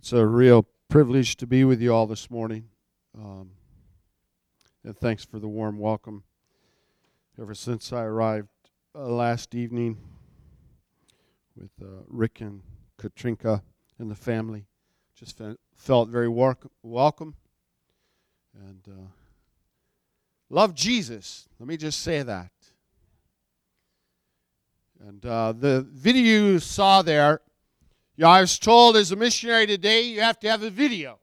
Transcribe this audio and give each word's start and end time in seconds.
It's 0.00 0.14
a 0.14 0.26
real 0.26 0.66
privilege 0.88 1.36
to 1.36 1.46
be 1.46 1.62
with 1.62 1.82
you 1.82 1.92
all 1.92 2.06
this 2.06 2.30
morning. 2.30 2.70
Um, 3.14 3.50
and 4.82 4.96
thanks 4.96 5.26
for 5.26 5.38
the 5.38 5.46
warm 5.46 5.78
welcome. 5.78 6.24
Ever 7.38 7.54
since 7.54 7.92
I 7.92 8.04
arrived 8.04 8.48
uh, 8.94 9.00
last 9.00 9.54
evening 9.54 9.98
with 11.54 11.70
uh, 11.82 12.04
Rick 12.08 12.40
and 12.40 12.62
Katrinka 12.98 13.60
and 13.98 14.10
the 14.10 14.14
family, 14.14 14.64
just 15.14 15.36
fe- 15.36 15.56
felt 15.74 16.08
very 16.08 16.30
war- 16.30 16.56
welcome 16.82 17.34
and 18.54 18.80
uh, 18.88 19.08
love 20.48 20.74
Jesus. 20.74 21.46
Let 21.58 21.68
me 21.68 21.76
just 21.76 22.00
say 22.00 22.22
that. 22.22 22.52
And 24.98 25.26
uh, 25.26 25.52
the 25.52 25.86
video 25.92 26.52
you 26.52 26.58
saw 26.58 27.02
there 27.02 27.42
you 28.20 28.26
know, 28.26 28.32
I 28.32 28.42
was 28.42 28.58
told 28.58 28.98
as 28.98 29.12
a 29.12 29.16
missionary 29.16 29.66
today, 29.66 30.02
you 30.02 30.20
have 30.20 30.38
to 30.40 30.50
have 30.50 30.62
a 30.62 30.68
video. 30.68 31.18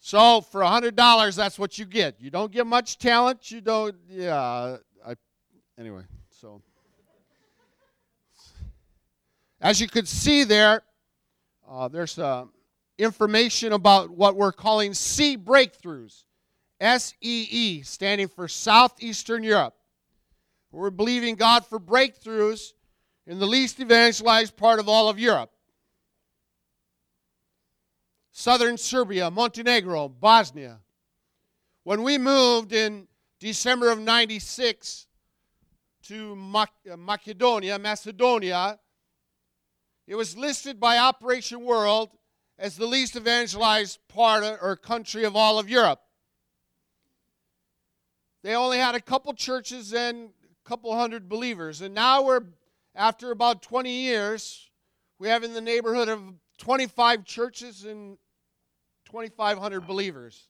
So 0.00 0.40
for 0.40 0.62
a 0.62 0.68
hundred 0.68 0.96
dollars, 0.96 1.36
that's 1.36 1.56
what 1.56 1.78
you 1.78 1.84
get. 1.84 2.20
You 2.20 2.30
don't 2.30 2.50
get 2.50 2.66
much 2.66 2.98
talent. 2.98 3.52
You 3.52 3.60
don't. 3.60 3.94
Yeah. 4.08 4.78
I. 5.06 5.14
Anyway, 5.78 6.02
so 6.30 6.60
as 9.60 9.80
you 9.80 9.86
could 9.86 10.08
see 10.08 10.42
there, 10.42 10.82
uh, 11.70 11.86
there's 11.86 12.18
uh, 12.18 12.46
information 12.98 13.72
about 13.72 14.10
what 14.10 14.34
we're 14.34 14.50
calling 14.50 14.94
SEE 14.94 15.36
breakthroughs. 15.36 16.24
S 16.80 17.14
E 17.20 17.46
E, 17.52 17.82
standing 17.82 18.26
for 18.26 18.48
Southeastern 18.48 19.44
Europe. 19.44 19.76
We're 20.72 20.90
believing 20.90 21.36
God 21.36 21.64
for 21.64 21.78
breakthroughs 21.78 22.72
in 23.26 23.38
the 23.38 23.46
least 23.46 23.80
evangelized 23.80 24.56
part 24.56 24.78
of 24.78 24.88
all 24.88 25.08
of 25.08 25.18
Europe. 25.18 25.50
Southern 28.32 28.76
Serbia, 28.76 29.30
Montenegro, 29.30 30.08
Bosnia. 30.08 30.80
When 31.84 32.02
we 32.02 32.18
moved 32.18 32.72
in 32.72 33.06
December 33.38 33.90
of 33.90 34.00
96 34.00 35.06
to 36.04 36.32
uh, 36.32 36.96
Macedonia, 36.96 37.78
Macedonia, 37.78 38.78
it 40.06 40.16
was 40.16 40.36
listed 40.36 40.80
by 40.80 40.98
Operation 40.98 41.64
World 41.64 42.10
as 42.58 42.76
the 42.76 42.86
least 42.86 43.16
evangelized 43.16 43.98
part 44.08 44.44
or 44.60 44.76
country 44.76 45.24
of 45.24 45.34
all 45.36 45.58
of 45.58 45.70
Europe. 45.70 46.00
They 48.42 48.54
only 48.54 48.78
had 48.78 48.94
a 48.94 49.00
couple 49.00 49.32
churches 49.32 49.94
and 49.94 50.28
a 50.28 50.68
couple 50.68 50.94
hundred 50.94 51.28
believers, 51.28 51.80
and 51.80 51.94
now 51.94 52.22
we're 52.22 52.42
after 52.94 53.30
about 53.30 53.62
20 53.62 53.90
years, 53.90 54.70
we 55.18 55.28
have 55.28 55.42
in 55.42 55.52
the 55.52 55.60
neighborhood 55.60 56.08
of 56.08 56.22
25 56.58 57.24
churches 57.24 57.84
and 57.84 58.16
2,500 59.06 59.86
believers. 59.86 60.48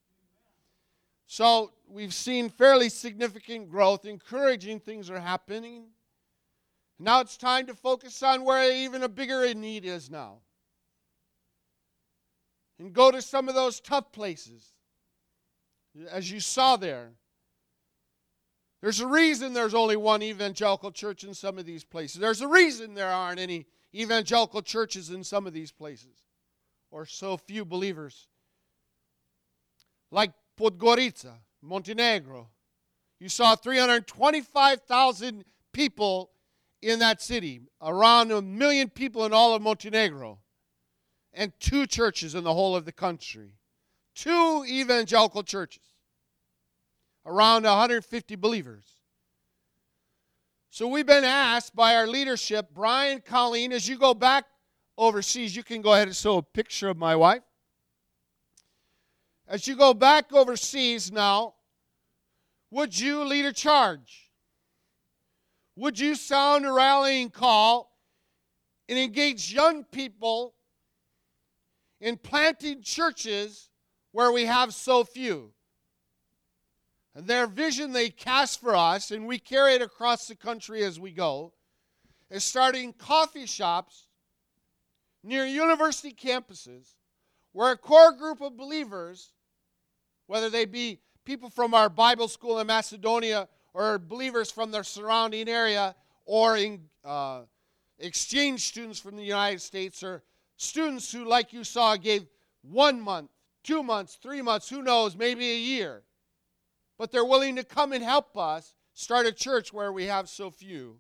So 1.27 1.73
we've 1.89 2.15
seen 2.15 2.51
fairly 2.51 2.89
significant 2.89 3.71
growth, 3.71 4.05
encouraging 4.05 4.81
things 4.81 5.11
are 5.11 5.21
happening. 5.21 5.87
Now 6.99 7.21
it's 7.21 7.37
time 7.37 7.67
to 7.67 7.75
focus 7.75 8.23
on 8.23 8.45
where 8.45 8.73
even 8.73 9.03
a 9.03 9.09
bigger 9.09 9.53
need 9.55 9.85
is 9.85 10.11
now. 10.11 10.39
And 12.79 12.93
go 12.93 13.11
to 13.11 13.23
some 13.23 13.49
of 13.49 13.55
those 13.55 13.81
tough 13.81 14.13
places, 14.13 14.73
as 16.11 16.31
you 16.31 16.41
saw 16.41 16.77
there. 16.77 17.13
There's 18.85 19.01
a 19.01 19.07
reason 19.07 19.55
there's 19.55 19.73
only 19.73 19.97
one 19.97 20.23
evangelical 20.23 20.93
church 20.93 21.25
in 21.25 21.33
some 21.33 21.57
of 21.57 21.65
these 21.65 21.85
places. 21.85 22.21
There's 22.21 22.43
a 22.43 22.47
reason 22.47 22.93
there 22.93 23.09
aren't 23.09 23.41
any 23.41 23.65
evangelical 23.95 24.61
churches 24.61 25.09
in 25.09 25.25
some 25.25 25.47
of 25.47 25.55
these 25.55 25.73
places, 25.73 26.19
or 26.91 27.07
so 27.07 27.39
few 27.39 27.65
believers. 27.65 28.29
Like 30.11 30.33
Podgorica, 30.61 31.33
Montenegro. 31.63 32.51
You 33.19 33.31
saw 33.31 33.57
325,000 33.57 35.47
people 35.73 36.33
in 36.83 36.99
that 36.99 37.23
city, 37.23 37.63
around 37.81 38.33
a 38.33 38.43
million 38.43 38.91
people 38.91 39.25
in 39.25 39.33
all 39.33 39.55
of 39.55 39.63
Montenegro, 39.63 40.41
and 41.33 41.59
two 41.59 41.87
churches 41.87 42.35
in 42.35 42.45
the 42.45 42.53
whole 42.53 42.77
of 42.77 42.85
the 42.85 42.93
country. 42.93 43.55
Two 44.15 44.63
evangelical 44.69 45.43
churches 45.43 45.94
around 47.27 47.65
150 47.65 48.37
believers. 48.37 48.85
So 50.71 50.89
we've 50.89 51.07
been 51.07 51.25
asked 51.25 51.75
by 51.77 51.95
our 51.95 52.07
leadership, 52.07 52.71
Brian, 52.75 53.21
Colleen, 53.21 53.73
as 53.73 53.89
you 53.89 53.97
go 53.97 54.13
back 54.13 54.45
overseas, 54.99 55.55
you 55.55 55.63
can 55.63 55.83
go 55.83 55.95
ahead 55.95 56.09
and 56.09 56.17
show 56.17 56.39
a 56.39 56.43
picture 56.43 56.89
of 56.89 56.97
my 56.97 57.15
wife. 57.15 57.43
As 59.47 59.69
you 59.69 59.77
go 59.77 59.95
back 59.95 60.33
overseas 60.33 61.13
now, 61.13 61.55
would 62.71 62.99
you 62.99 63.25
lead 63.25 63.45
a 63.45 63.53
charge? 63.53 64.33
Would 65.77 65.99
you 65.99 66.15
sound 66.17 66.67
a 66.67 66.73
rallying 66.73 67.31
call 67.31 67.97
and 68.89 68.99
engage 68.99 69.53
young 69.53 69.85
people 69.85 70.55
in 72.01 72.17
planting 72.17 72.83
churches 72.83 73.71
where 74.13 74.33
we 74.33 74.45
have 74.47 74.75
so 74.75 75.05
few? 75.05 75.54
And 77.15 77.27
their 77.27 77.47
vision 77.47 77.93
they 77.93 78.11
cast 78.11 78.61
for 78.61 78.75
us, 78.75 79.11
and 79.11 79.27
we 79.27 79.39
carry 79.39 79.75
it 79.75 79.83
across 79.83 80.27
the 80.27 80.35
country 80.35 80.83
as 80.83 80.99
we 80.99 81.13
go, 81.13 81.53
is 82.31 82.43
starting 82.43 82.93
coffee 82.93 83.47
shops 83.47 84.07
near 85.23 85.47
university 85.47 86.13
campuses 86.13 86.95
where 87.53 87.71
a 87.71 87.77
core 87.77 88.13
group 88.13 88.41
of 88.41 88.57
believers, 88.57 89.33
whether 90.27 90.51
they 90.51 90.65
be 90.65 90.99
people 91.25 91.49
from 91.49 91.73
our 91.73 91.89
Bible 91.89 92.27
school 92.27 92.59
in 92.59 92.67
Macedonia 92.67 93.49
or 93.73 93.99
believers 93.99 94.51
from 94.51 94.73
the 94.73 94.83
surrounding 94.83 95.49
area 95.49 95.95
or 96.25 96.57
in, 96.57 96.81
uh, 97.05 97.43
exchange 97.99 98.63
students 98.63 98.99
from 98.99 99.17
the 99.17 99.23
United 99.23 99.61
States 99.61 100.03
or 100.03 100.25
students 100.57 101.13
who, 101.13 101.25
like 101.25 101.53
you 101.53 101.63
saw, 101.63 101.95
gave 101.97 102.27
one 102.63 103.01
month, 103.01 103.31
two 103.63 103.85
months, 103.85 104.17
three 104.17 104.43
months, 104.43 104.69
who 104.69 104.83
knows, 104.83 105.17
maybe 105.17 105.49
a 105.53 105.59
year 105.59 106.03
but 106.99 107.11
they're 107.11 107.25
willing 107.25 107.57
to 107.57 107.65
come 107.65 107.93
and 107.93 108.03
help 108.03 108.37
us 108.37 108.75
start 108.93 109.27
a 109.27 109.33
church 109.33 109.73
where 109.73 109.93
we 109.93 110.05
have 110.05 110.29
so 110.29 110.51
few. 110.51 110.99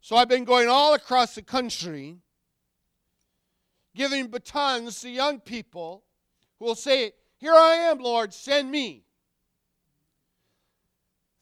So 0.00 0.16
I've 0.16 0.28
been 0.28 0.44
going 0.44 0.68
all 0.68 0.94
across 0.94 1.34
the 1.34 1.42
country 1.42 2.18
giving 3.94 4.28
batons 4.28 5.00
to 5.00 5.10
young 5.10 5.40
people 5.40 6.04
who 6.58 6.66
will 6.66 6.74
say, 6.74 7.12
Here 7.38 7.54
I 7.54 7.74
am, 7.74 7.98
Lord, 7.98 8.32
send 8.32 8.70
me. 8.70 9.02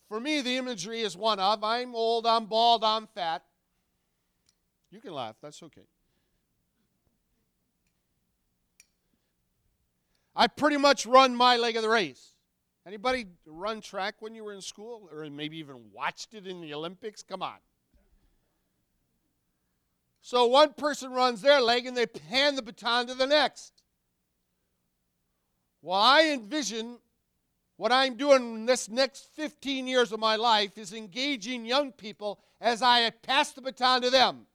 For 0.09 0.21
me, 0.21 0.41
the 0.41 0.57
imagery 0.57 1.01
is 1.01 1.17
one 1.17 1.41
of 1.41 1.65
I'm 1.65 1.95
old, 1.95 2.27
I'm 2.27 2.47
bald, 2.47 2.85
I'm 2.85 3.09
fat. 3.09 3.43
You 4.91 5.01
can 5.01 5.13
laugh, 5.13 5.37
that's 5.43 5.63
okay. 5.65 5.87
I 10.37 10.47
pretty 10.47 10.77
much 10.77 11.07
run 11.07 11.35
my 11.35 11.57
leg 11.57 11.77
of 11.77 11.83
the 11.83 11.89
race. 11.89 12.34
Anybody 12.87 13.27
run 13.47 13.81
track 13.81 14.17
when 14.21 14.35
you 14.35 14.45
were 14.45 14.53
in 14.53 14.61
school 14.61 15.09
or 15.13 15.29
maybe 15.31 15.57
even 15.59 15.77
watched 15.93 16.35
it 16.35 16.47
in 16.47 16.61
the 16.61 16.75
Olympics? 16.75 17.23
Come 17.23 17.43
on. 17.43 17.57
So 20.21 20.47
one 20.47 20.75
person 20.75 21.13
runs 21.13 21.41
their 21.41 21.61
leg 21.61 21.87
and 21.87 21.97
they 21.97 22.07
hand 22.31 22.59
the 22.59 22.63
baton 22.63 23.07
to 23.07 23.15
the 23.15 23.27
next. 23.27 23.73
Well, 25.81 26.01
I 26.01 26.29
envision 26.29 26.99
what 27.77 27.93
I'm 27.93 28.17
doing 28.17 28.55
in 28.55 28.67
this 28.67 28.89
next 28.89 29.29
15 29.35 29.87
years 29.87 30.13
of 30.13 30.21
my 30.21 30.37
life 30.37 30.79
is 30.79 30.93
engaging 30.93 31.67
young 31.67 31.93
people 31.93 32.41
as 32.61 32.83
I 32.83 33.11
pass 33.11 33.53
the 33.53 33.61
baton 33.61 34.03
to 34.03 34.11
them. 34.11 34.47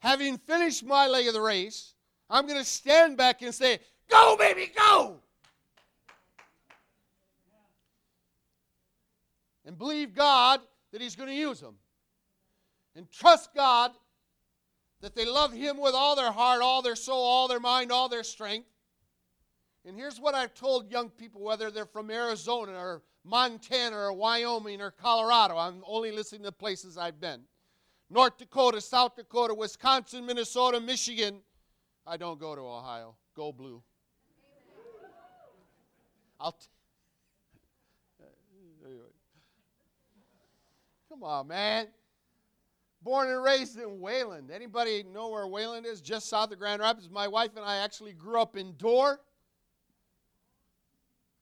Having 0.00 0.38
finished 0.38 0.84
my 0.84 1.06
leg 1.06 1.26
of 1.26 1.34
the 1.34 1.40
race, 1.40 1.94
I'm 2.28 2.46
going 2.46 2.58
to 2.58 2.64
stand 2.64 3.16
back 3.16 3.42
and 3.42 3.54
say, 3.54 3.80
Go, 4.08 4.36
baby, 4.38 4.70
go! 4.76 5.20
And 9.70 9.78
believe 9.78 10.16
God 10.16 10.60
that 10.90 11.00
He's 11.00 11.14
going 11.14 11.28
to 11.28 11.34
use 11.34 11.60
them. 11.60 11.76
And 12.96 13.08
trust 13.08 13.54
God 13.54 13.92
that 15.00 15.14
they 15.14 15.24
love 15.24 15.52
Him 15.52 15.78
with 15.78 15.94
all 15.94 16.16
their 16.16 16.32
heart, 16.32 16.60
all 16.60 16.82
their 16.82 16.96
soul, 16.96 17.22
all 17.22 17.46
their 17.46 17.60
mind, 17.60 17.92
all 17.92 18.08
their 18.08 18.24
strength. 18.24 18.66
And 19.86 19.96
here's 19.96 20.18
what 20.18 20.34
I've 20.34 20.54
told 20.54 20.90
young 20.90 21.08
people, 21.08 21.40
whether 21.40 21.70
they're 21.70 21.86
from 21.86 22.10
Arizona 22.10 22.72
or 22.72 23.02
Montana 23.22 23.96
or 23.96 24.12
Wyoming 24.12 24.80
or 24.80 24.90
Colorado. 24.90 25.56
I'm 25.56 25.84
only 25.86 26.10
listening 26.10 26.42
to 26.42 26.52
places 26.52 26.98
I've 26.98 27.20
been. 27.20 27.42
North 28.10 28.38
Dakota, 28.38 28.80
South 28.80 29.14
Dakota, 29.14 29.54
Wisconsin, 29.54 30.26
Minnesota, 30.26 30.80
Michigan. 30.80 31.42
I 32.04 32.16
don't 32.16 32.40
go 32.40 32.56
to 32.56 32.60
Ohio. 32.60 33.14
Go 33.36 33.52
blue. 33.52 33.84
I'll 36.40 36.58
Come 41.10 41.24
on, 41.24 41.48
man. 41.48 41.88
born 43.02 43.28
and 43.28 43.42
raised 43.42 43.78
in 43.78 43.98
Wayland. 43.98 44.50
Anybody 44.50 45.02
know 45.02 45.30
where 45.30 45.46
Wayland 45.46 45.84
is? 45.84 46.00
Just 46.00 46.28
south 46.28 46.52
of 46.52 46.58
Grand 46.58 46.80
Rapids. 46.80 47.10
My 47.10 47.26
wife 47.26 47.50
and 47.56 47.64
I 47.64 47.78
actually 47.78 48.12
grew 48.12 48.40
up 48.40 48.56
in 48.56 48.74
Dorr. 48.76 49.18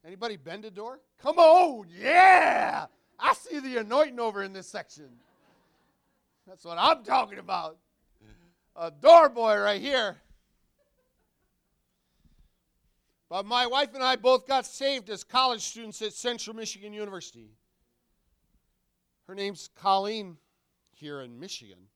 Anybody 0.06 0.36
been 0.36 0.62
to 0.62 0.70
Dorr? 0.70 1.00
Come 1.20 1.38
on, 1.38 1.86
yeah! 1.90 2.86
I 3.18 3.34
see 3.34 3.58
the 3.60 3.76
anointing 3.78 4.18
over 4.18 4.42
in 4.42 4.54
this 4.54 4.68
section. 4.68 5.10
That's 6.46 6.64
what 6.64 6.78
I'm 6.78 7.04
talking 7.04 7.38
about. 7.38 7.76
A 8.74 8.90
Dorr 8.90 9.28
boy 9.28 9.58
right 9.58 9.80
here. 9.82 10.16
But 13.28 13.44
my 13.44 13.66
wife 13.66 13.92
and 13.94 14.02
I 14.02 14.16
both 14.16 14.46
got 14.46 14.64
saved 14.64 15.10
as 15.10 15.24
college 15.24 15.60
students 15.60 16.00
at 16.00 16.14
Central 16.14 16.56
Michigan 16.56 16.94
University. 16.94 17.50
Her 19.28 19.34
name's 19.34 19.68
Colleen 19.74 20.38
here 20.90 21.20
in 21.20 21.38
Michigan. 21.38 21.88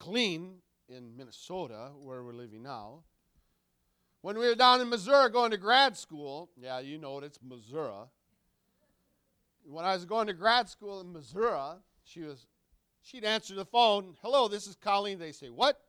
Clean 0.00 0.56
in 0.88 1.16
Minnesota, 1.16 1.92
where 1.96 2.24
we're 2.24 2.32
living 2.32 2.64
now. 2.64 3.04
When 4.22 4.36
we 4.36 4.48
were 4.48 4.56
down 4.56 4.80
in 4.80 4.88
Missouri 4.88 5.30
going 5.30 5.52
to 5.52 5.56
grad 5.56 5.96
school, 5.96 6.50
yeah, 6.56 6.80
you 6.80 6.98
know 6.98 7.18
it, 7.18 7.24
it's 7.24 7.38
Missouri. 7.40 8.08
When 9.62 9.84
I 9.84 9.94
was 9.94 10.04
going 10.04 10.26
to 10.26 10.32
grad 10.32 10.68
school 10.68 11.00
in 11.00 11.12
Missouri, 11.12 11.76
she 12.02 12.22
was 12.22 12.48
she'd 13.00 13.24
answer 13.24 13.54
the 13.54 13.64
phone, 13.64 14.16
"Hello, 14.20 14.48
this 14.48 14.66
is 14.66 14.74
Colleen." 14.74 15.20
They 15.20 15.30
say, 15.30 15.50
"What? 15.50 15.80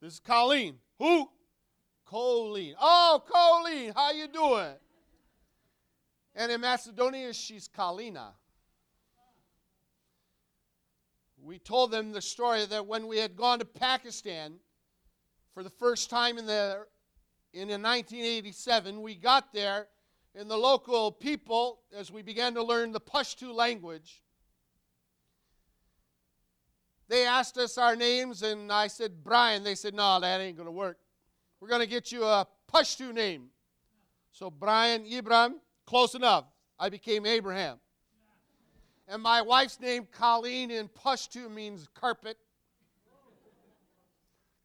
This 0.00 0.14
is 0.14 0.20
Colleen. 0.20 0.80
Who? 0.98 1.30
Colleen. 2.04 2.74
Oh, 2.80 3.22
Colleen, 3.30 3.92
how 3.94 4.10
you 4.10 4.26
doing?" 4.26 4.74
And 6.34 6.50
in 6.50 6.60
Macedonia, 6.60 7.32
she's 7.32 7.68
Kalina. 7.68 8.32
We 11.48 11.58
told 11.58 11.92
them 11.92 12.12
the 12.12 12.20
story 12.20 12.66
that 12.66 12.86
when 12.86 13.06
we 13.06 13.16
had 13.16 13.34
gone 13.34 13.58
to 13.60 13.64
Pakistan 13.64 14.56
for 15.54 15.62
the 15.62 15.70
first 15.70 16.10
time 16.10 16.36
in 16.36 16.44
the 16.44 16.84
in 17.54 17.68
1987, 17.68 19.00
we 19.00 19.14
got 19.14 19.50
there, 19.54 19.86
and 20.34 20.50
the 20.50 20.58
local 20.58 21.10
people, 21.10 21.80
as 21.96 22.12
we 22.12 22.20
began 22.20 22.52
to 22.52 22.62
learn 22.62 22.92
the 22.92 23.00
Pashto 23.00 23.50
language, 23.54 24.22
they 27.08 27.24
asked 27.24 27.56
us 27.56 27.78
our 27.78 27.96
names, 27.96 28.42
and 28.42 28.70
I 28.70 28.88
said, 28.88 29.24
Brian. 29.24 29.64
They 29.64 29.74
said, 29.74 29.94
No, 29.94 30.20
that 30.20 30.42
ain't 30.42 30.58
going 30.58 30.66
to 30.66 30.70
work. 30.70 30.98
We're 31.60 31.68
going 31.68 31.80
to 31.80 31.86
get 31.86 32.12
you 32.12 32.24
a 32.24 32.46
Pashto 32.70 33.10
name. 33.10 33.46
So, 34.32 34.50
Brian 34.50 35.06
Ibrahim, 35.10 35.60
close 35.86 36.14
enough. 36.14 36.44
I 36.78 36.90
became 36.90 37.24
Abraham. 37.24 37.78
And 39.08 39.22
my 39.22 39.40
wife's 39.40 39.80
name, 39.80 40.06
Colleen, 40.12 40.70
in 40.70 40.88
Pashto 40.88 41.50
means 41.50 41.88
carpet. 41.94 42.36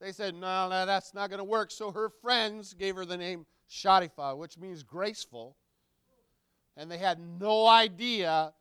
They 0.02 0.12
said, 0.12 0.36
no, 0.36 0.68
no 0.68 0.86
that's 0.86 1.14
not 1.14 1.30
going 1.30 1.38
to 1.38 1.46
work. 1.46 1.72
So 1.72 1.92
her 1.92 2.10
friends 2.10 2.74
gave 2.74 2.96
her 2.98 3.06
the 3.06 3.16
name 3.16 3.46
Sharifa, 3.70 4.38
which 4.38 4.58
means 4.58 4.84
graceful. 4.84 5.56
And 6.76 6.92
they 6.92 6.98
had 6.98 7.20
no 7.40 7.68
idea 7.68 8.54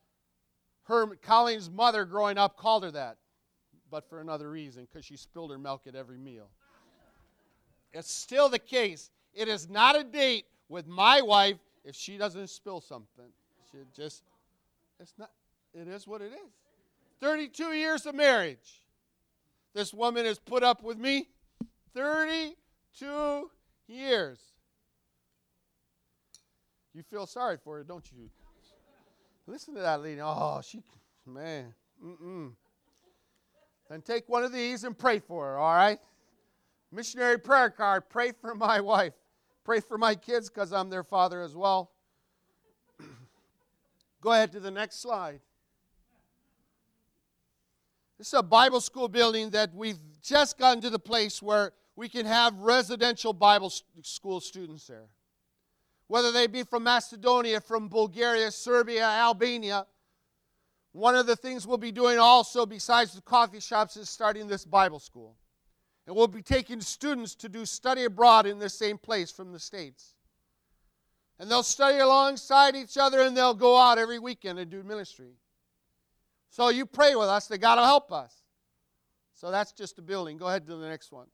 her 0.84 1.06
Colleen's 1.17 1.70
mother 1.70 2.05
growing 2.05 2.38
up 2.38 2.56
called 2.56 2.85
her 2.85 2.90
that, 2.93 3.17
but 3.90 4.08
for 4.08 4.20
another 4.20 4.50
reason, 4.50 4.87
because 4.90 5.05
she 5.05 5.17
spilled 5.17 5.50
her 5.50 5.58
milk 5.58 5.87
at 5.87 5.94
every 5.94 6.19
meal. 6.19 6.49
It's 7.93 8.11
still 8.11 8.49
the 8.49 8.58
case. 8.58 9.11
It 9.35 9.49
is 9.49 9.69
not 9.69 9.99
a 9.99 10.05
date 10.05 10.46
with 10.69 10.87
my 10.87 11.23
wife 11.23 11.58
if 11.85 11.94
she 11.94 12.19
doesn't 12.19 12.49
spill 12.49 12.81
something. 12.81 13.26
She 13.70 13.78
just, 13.94 14.23
it's 14.99 15.14
not, 15.19 15.31
it 15.74 15.88
is 15.88 16.06
what 16.06 16.20
it 16.20 16.32
is. 16.32 16.52
32 17.20 17.72
years 17.72 18.06
of 18.06 18.14
marriage. 18.14 18.82
This 19.74 19.94
woman 19.94 20.24
has 20.24 20.38
put 20.38 20.62
up 20.62 20.82
with 20.82 20.98
me 20.98 21.28
32 21.94 23.50
years. 23.86 24.38
You 26.94 27.02
feel 27.02 27.26
sorry 27.26 27.56
for 27.56 27.78
her, 27.78 27.84
don't 27.84 28.04
you? 28.12 28.28
Listen 29.46 29.74
to 29.74 29.80
that 29.80 30.02
lady. 30.02 30.20
Oh, 30.22 30.60
she, 30.62 30.82
man. 31.26 31.72
Mm-mm. 32.04 32.52
Then 33.88 34.02
take 34.02 34.28
one 34.28 34.44
of 34.44 34.52
these 34.52 34.84
and 34.84 34.96
pray 34.96 35.18
for 35.18 35.46
her, 35.46 35.58
all 35.58 35.75
right? 35.75 35.98
Missionary 36.90 37.38
prayer 37.38 37.70
card. 37.70 38.04
Pray 38.10 38.32
for 38.32 38.54
my 38.54 38.80
wife. 38.80 39.14
Pray 39.64 39.80
for 39.80 39.96
my 39.96 40.14
kids 40.14 40.50
because 40.50 40.72
I'm 40.72 40.90
their 40.90 41.04
father 41.04 41.40
as 41.40 41.54
well. 41.54 41.90
Go 44.20 44.32
ahead 44.32 44.52
to 44.52 44.60
the 44.60 44.70
next 44.70 45.00
slide. 45.00 45.40
This 48.19 48.29
is 48.29 48.35
a 48.35 48.43
Bible 48.43 48.81
school 48.81 49.09
building 49.09 49.50
that 49.50 49.75
we've 49.75 49.99
just 50.23 50.59
gotten 50.59 50.81
to 50.82 50.91
the 50.91 50.99
place 50.99 51.43
where 51.43 51.73
we 51.97 52.09
can 52.09 52.26
have 52.26 52.56
residential 52.59 53.32
Bible 53.32 53.73
school 54.03 54.41
students 54.41 54.87
there. 54.87 55.09
Whether 56.06 56.31
they 56.31 56.47
be 56.47 56.62
from 56.62 56.85
Macedonia, 56.85 57.61
from 57.61 57.88
Bulgaria, 57.88 58.50
Serbia, 58.50 59.05
Albania. 59.05 59.87
One 60.93 61.17
of 61.17 61.26
the 61.26 61.37
things 61.37 61.67
we'll 61.67 61.79
be 61.79 61.93
doing 61.93 62.19
also, 62.19 62.67
besides 62.67 63.14
the 63.14 63.23
coffee 63.23 63.61
shops, 63.61 63.97
is 63.97 64.11
starting 64.11 64.47
this 64.47 64.64
Bible 64.64 64.99
school. 64.99 65.37
And 66.06 66.14
we'll 66.14 66.29
be 66.29 66.43
taking 66.43 66.81
students 66.81 67.35
to 67.37 67.49
do 67.49 67.64
study 67.64 68.05
abroad 68.05 68.47
in 68.47 68.59
the 68.59 68.69
same 68.69 68.99
place 68.99 69.31
from 69.31 69.53
the 69.53 69.59
States. 69.59 70.14
And 71.38 71.50
they'll 71.50 71.62
study 71.62 71.99
alongside 71.99 72.76
each 72.76 72.99
other 72.99 73.20
and 73.20 73.37
they'll 73.37 73.55
go 73.55 73.79
out 73.79 73.99
every 73.99 74.19
weekend 74.19 74.59
and 74.59 74.70
do 74.70 74.82
ministry. 74.82 75.32
So 76.52 76.69
you 76.69 76.84
pray 76.84 77.14
with 77.14 77.28
us 77.28 77.46
that 77.46 77.58
God 77.58 77.78
will 77.78 77.87
help 77.87 78.12
us. 78.12 78.37
So 79.32 79.50
that's 79.50 79.72
just 79.72 79.99
a 79.99 80.02
building. 80.02 80.37
Go 80.37 80.49
ahead 80.49 80.66
to 80.66 80.76
the 80.76 80.87
next 80.87 81.10
one. 81.10 81.28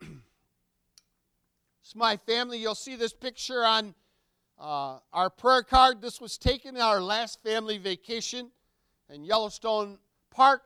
it's 1.82 1.96
my 1.96 2.16
family. 2.16 2.58
You'll 2.58 2.76
see 2.76 2.94
this 2.94 3.12
picture 3.12 3.64
on 3.64 3.96
uh, 4.56 4.98
our 5.12 5.30
prayer 5.30 5.64
card. 5.64 6.00
This 6.00 6.20
was 6.20 6.38
taken 6.38 6.76
our 6.76 7.00
last 7.00 7.42
family 7.42 7.76
vacation 7.76 8.52
in 9.12 9.24
Yellowstone 9.24 9.98
Park. 10.30 10.62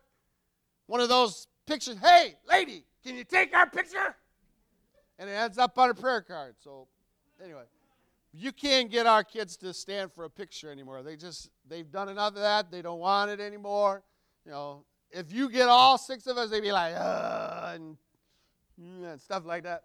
One 0.89 1.01
of 1.01 1.09
those 1.09 1.49
pictures. 1.67 1.97
Hey, 2.03 2.35
lady, 2.47 2.85
can 3.03 3.17
you 3.17 3.25
take 3.25 3.57
our 3.57 3.67
picture? 3.67 4.15
And 5.19 5.31
it 5.31 5.33
ends 5.33 5.57
up 5.57 5.79
on 5.79 5.89
a 5.89 5.95
prayer 5.95 6.21
card. 6.21 6.57
So, 6.63 6.87
anyway 7.43 7.65
you 8.39 8.53
can't 8.53 8.91
get 8.91 9.07
our 9.07 9.25
kids 9.25 9.57
to 9.59 9.73
stand 9.73 10.13
for 10.13 10.25
a 10.25 10.31
picture 10.31 10.71
anymore. 10.71 11.03
They 11.03 11.17
just 11.17 11.51
they've 11.69 11.91
done 11.91 12.09
enough 12.09 12.35
of 12.35 12.41
that. 12.41 12.71
They 12.71 12.83
don't 12.83 12.99
want 12.99 13.31
it 13.31 13.41
anymore. 13.41 14.03
You 14.45 14.53
know, 14.53 14.85
if 15.11 15.33
you 15.33 15.49
get 15.51 15.69
all 15.69 15.97
six 15.97 16.27
of 16.27 16.37
us, 16.37 16.51
they'd 16.51 16.61
be 16.61 16.73
like, 16.73 16.95
uh, 16.95 17.73
and, 17.75 17.97
and 18.79 19.21
stuff 19.21 19.45
like 19.47 19.63
that. 19.63 19.85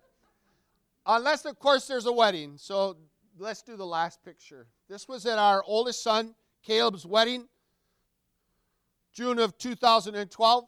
Unless, 1.05 1.45
of 1.45 1.57
course, 1.57 1.87
there's 1.87 2.05
a 2.05 2.11
wedding. 2.11 2.53
So 2.57 2.97
let's 3.39 3.61
do 3.61 3.75
the 3.75 3.85
last 3.85 4.23
picture. 4.23 4.67
This 4.89 5.07
was 5.07 5.25
at 5.25 5.37
our 5.37 5.63
oldest 5.65 6.03
son, 6.03 6.35
Caleb's 6.63 7.05
wedding, 7.05 7.47
June 9.13 9.39
of 9.39 9.57
2012. 9.57 10.65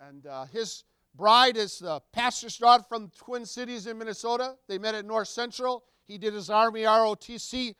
And 0.00 0.26
uh, 0.26 0.46
his 0.46 0.84
bride 1.14 1.56
is 1.56 1.78
the 1.78 2.00
pastor's 2.12 2.56
daughter 2.56 2.84
from 2.88 3.10
Twin 3.16 3.44
Cities 3.44 3.86
in 3.86 3.98
Minnesota. 3.98 4.54
They 4.68 4.78
met 4.78 4.94
at 4.94 5.04
North 5.04 5.28
Central. 5.28 5.84
He 6.06 6.18
did 6.18 6.34
his 6.34 6.50
Army 6.50 6.82
ROTC 6.82 7.74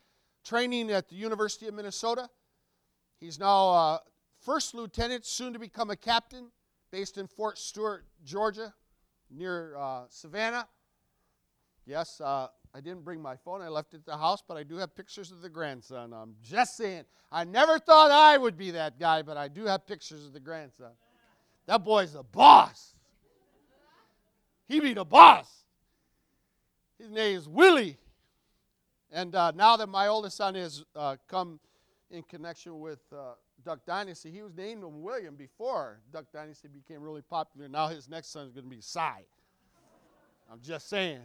training 0.45 0.91
at 0.91 1.09
the 1.09 1.17
University 1.17 1.69
of 1.69 1.75
Minnesota. 1.75 2.29
He's 3.21 3.39
now 3.39 3.69
a 3.69 4.01
first 4.41 4.75
lieutenant, 4.75 5.25
soon 5.25 5.53
to 5.53 5.59
become 5.59 5.91
a 5.91 5.97
captain, 5.97 6.51
based 6.91 7.19
in 7.19 7.27
Fort 7.27 7.59
Stewart, 7.59 8.05
Georgia, 8.25 8.75
near 9.31 9.77
uh, 9.77 10.03
Savannah. 10.09 10.67
Yes, 11.87 12.21
uh, 12.21 12.49
I 12.75 12.81
didn't 12.81 13.05
bring 13.05 13.21
my 13.21 13.37
phone. 13.37 13.61
I 13.61 13.69
left 13.69 13.95
it 13.95 13.99
at 13.99 14.07
the 14.07 14.17
house, 14.17 14.43
but 14.47 14.57
I 14.57 14.63
do 14.63 14.77
have 14.77 14.95
pictures 14.95 15.31
of 15.31 15.43
the 15.43 15.49
grandson. 15.49 16.13
I'm 16.13 16.35
just 16.43 16.77
saying. 16.77 17.05
I 17.31 17.45
never 17.45 17.79
thought 17.79 18.11
I 18.11 18.39
would 18.39 18.57
be 18.57 18.73
that 18.73 18.99
guy, 18.99 19.23
but 19.23 19.37
I 19.37 19.49
do 19.49 19.67
have 19.67 19.87
pictures 19.87 20.25
of 20.27 20.33
the 20.33 20.41
grandson. 20.41 20.93
That 21.67 21.85
boy's 21.85 22.15
a 22.15 22.23
boss. 22.23 22.95
He 24.69 24.81
be 24.81 24.95
the 24.95 25.05
boss. 25.05 25.49
His 26.99 27.11
name 27.11 27.37
is 27.37 27.49
Willie. 27.49 27.99
And 29.13 29.35
uh, 29.35 29.53
now 29.55 29.77
that 29.77 29.89
my 29.89 30.09
oldest 30.09 30.39
son 30.39 30.55
has 30.55 30.85
uh, 30.97 31.17
come 31.29 31.61
in 32.11 32.23
connection 32.23 32.81
with 32.81 33.01
uh, 33.13 33.35
Duck 33.63 33.85
Dynasty, 33.87 34.31
he 34.31 34.43
was 34.43 34.55
named 34.57 34.83
William 34.83 35.37
before 35.37 36.01
Duck 36.11 36.25
Dynasty 36.33 36.69
became 36.69 37.03
really 37.03 37.21
popular. 37.21 37.69
Now 37.69 37.89
his 37.89 38.09
next 38.09 38.33
son 38.33 38.47
is 38.47 38.53
going 38.53 38.65
to 38.65 38.71
be 38.71 38.81
Si. 38.81 38.99
I'm 38.99 40.61
just 40.63 40.89
saying. 40.89 41.21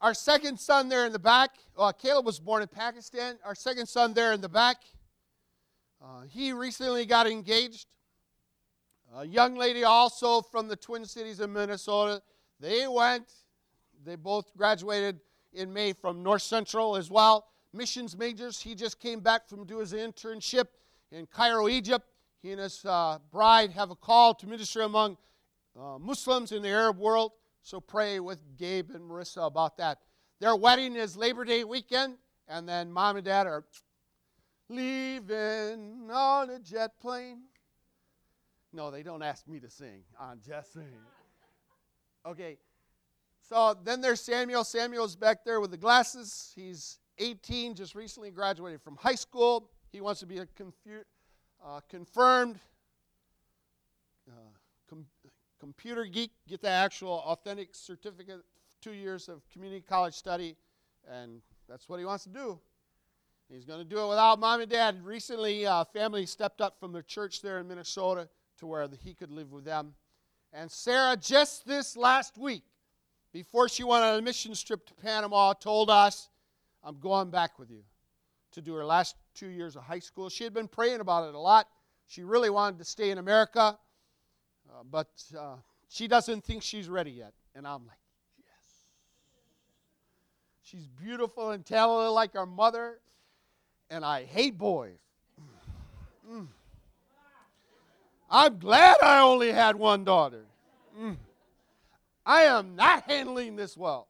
Our 0.00 0.14
second 0.14 0.58
son 0.58 0.88
there 0.88 1.04
in 1.04 1.12
the 1.12 1.18
back, 1.18 1.50
uh, 1.76 1.92
Caleb 1.92 2.24
was 2.24 2.40
born 2.40 2.62
in 2.62 2.68
Pakistan. 2.68 3.36
Our 3.44 3.54
second 3.54 3.86
son 3.86 4.14
there 4.14 4.32
in 4.32 4.40
the 4.40 4.48
back, 4.48 4.76
uh, 6.02 6.22
he 6.28 6.52
recently 6.52 7.04
got 7.04 7.26
engaged. 7.26 7.88
A 9.14 9.24
young 9.26 9.56
lady 9.56 9.84
also 9.84 10.40
from 10.40 10.68
the 10.68 10.76
Twin 10.76 11.04
Cities 11.04 11.40
of 11.40 11.50
Minnesota. 11.50 12.22
They 12.60 12.86
went, 12.86 13.26
they 14.04 14.16
both 14.16 14.54
graduated 14.56 15.20
in 15.52 15.72
May 15.72 15.92
from 15.92 16.22
North 16.22 16.42
Central 16.42 16.96
as 16.96 17.10
well. 17.10 17.46
Missions 17.72 18.16
majors. 18.16 18.60
He 18.60 18.74
just 18.74 19.00
came 19.00 19.20
back 19.20 19.48
from 19.48 19.66
doing 19.66 19.80
his 19.80 19.92
internship 19.92 20.66
in 21.12 21.26
Cairo, 21.26 21.68
Egypt. 21.68 22.06
He 22.42 22.52
and 22.52 22.60
his 22.60 22.84
uh, 22.84 23.18
bride 23.30 23.72
have 23.72 23.90
a 23.90 23.96
call 23.96 24.34
to 24.34 24.46
minister 24.46 24.82
among 24.82 25.16
uh, 25.78 25.98
Muslims 25.98 26.52
in 26.52 26.62
the 26.62 26.68
Arab 26.68 26.98
world. 26.98 27.32
So 27.62 27.80
pray 27.80 28.20
with 28.20 28.38
Gabe 28.56 28.90
and 28.94 29.08
Marissa 29.08 29.46
about 29.46 29.76
that. 29.78 29.98
Their 30.40 30.56
wedding 30.56 30.94
is 30.96 31.16
Labor 31.16 31.44
Day 31.44 31.64
weekend, 31.64 32.16
and 32.46 32.68
then 32.68 32.92
mom 32.92 33.16
and 33.16 33.24
dad 33.24 33.46
are 33.46 33.64
leaving 34.68 36.08
on 36.12 36.50
a 36.50 36.58
jet 36.60 36.92
plane. 37.00 37.42
No, 38.72 38.90
they 38.90 39.02
don't 39.02 39.22
ask 39.22 39.48
me 39.48 39.60
to 39.60 39.70
sing. 39.70 40.04
I'm 40.20 40.40
just 40.46 40.72
saying. 40.72 40.86
Okay, 42.26 42.58
so 43.48 43.74
then 43.82 44.02
there's 44.02 44.20
Samuel. 44.20 44.62
Samuel's 44.62 45.16
back 45.16 45.42
there 45.42 45.58
with 45.58 45.70
the 45.70 45.78
glasses. 45.78 46.52
He's 46.54 46.98
18, 47.16 47.74
just 47.74 47.94
recently 47.94 48.30
graduated 48.30 48.82
from 48.82 48.96
high 48.96 49.14
school. 49.14 49.70
He 49.90 50.02
wants 50.02 50.20
to 50.20 50.26
be 50.26 50.38
a 50.38 50.46
confu- 50.46 51.04
uh, 51.64 51.80
confirmed 51.88 52.58
uh, 54.28 54.32
com- 54.90 55.06
computer 55.58 56.04
geek, 56.04 56.30
get 56.46 56.60
the 56.60 56.68
actual 56.68 57.22
authentic 57.26 57.70
certificate, 57.72 58.42
two 58.82 58.92
years 58.92 59.30
of 59.30 59.48
community 59.48 59.80
college 59.80 60.14
study, 60.14 60.54
and 61.10 61.40
that's 61.70 61.88
what 61.88 61.98
he 61.98 62.04
wants 62.04 62.24
to 62.24 62.30
do. 62.30 62.60
He's 63.50 63.64
going 63.64 63.78
to 63.78 63.84
do 63.84 63.98
it 63.98 64.08
without 64.08 64.38
mom 64.38 64.60
and 64.60 64.70
dad. 64.70 65.02
Recently, 65.02 65.64
uh, 65.64 65.84
family 65.84 66.26
stepped 66.26 66.60
up 66.60 66.78
from 66.78 66.92
the 66.92 67.02
church 67.02 67.40
there 67.40 67.58
in 67.60 67.66
Minnesota 67.66 68.28
to 68.58 68.66
where 68.66 68.86
he 69.02 69.14
could 69.14 69.30
live 69.30 69.52
with 69.52 69.64
them. 69.64 69.94
And 70.52 70.70
Sarah, 70.70 71.16
just 71.16 71.66
this 71.66 71.96
last 71.96 72.36
week, 72.36 72.62
before 73.32 73.68
she 73.68 73.84
went 73.84 74.04
on 74.04 74.18
a 74.18 74.22
mission 74.22 74.54
trip 74.54 74.86
to 74.86 74.94
Panama, 74.94 75.52
told 75.52 75.90
us, 75.90 76.28
I'm 76.82 76.98
going 76.98 77.30
back 77.30 77.58
with 77.58 77.70
you 77.70 77.82
to 78.52 78.62
do 78.62 78.74
her 78.74 78.84
last 78.84 79.16
two 79.34 79.48
years 79.48 79.76
of 79.76 79.82
high 79.82 79.98
school. 79.98 80.28
She 80.28 80.44
had 80.44 80.54
been 80.54 80.68
praying 80.68 81.00
about 81.00 81.28
it 81.28 81.34
a 81.34 81.38
lot. 81.38 81.68
She 82.06 82.22
really 82.22 82.50
wanted 82.50 82.78
to 82.78 82.84
stay 82.84 83.10
in 83.10 83.18
America, 83.18 83.78
uh, 84.70 84.82
but 84.90 85.08
uh, 85.38 85.56
she 85.88 86.08
doesn't 86.08 86.44
think 86.44 86.62
she's 86.62 86.88
ready 86.88 87.10
yet. 87.10 87.34
And 87.54 87.66
I'm 87.66 87.86
like, 87.86 87.98
yes. 88.38 88.86
She's 90.62 90.86
beautiful 90.86 91.50
and 91.50 91.64
talented 91.66 92.12
like 92.12 92.34
our 92.34 92.46
mother, 92.46 92.98
and 93.90 94.04
I 94.04 94.24
hate 94.24 94.56
boys. 94.56 94.98
Mm. 96.30 96.46
I'm 98.30 98.58
glad 98.58 98.96
I 99.02 99.20
only 99.20 99.52
had 99.52 99.76
one 99.76 100.04
daughter. 100.04 100.44
Mm. 100.98 101.16
I 102.28 102.42
am 102.42 102.76
not 102.76 103.04
handling 103.04 103.56
this 103.56 103.74
well. 103.74 104.06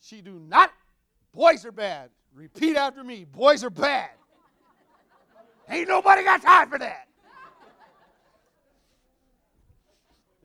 She 0.00 0.22
do 0.22 0.40
not. 0.40 0.72
Boys 1.34 1.66
are 1.66 1.72
bad. 1.72 2.08
Repeat 2.32 2.76
after 2.76 3.04
me. 3.04 3.26
Boys 3.26 3.62
are 3.62 3.68
bad. 3.68 4.08
Ain't 5.68 5.86
nobody 5.86 6.24
got 6.24 6.40
time 6.40 6.70
for 6.70 6.78
that. 6.78 7.08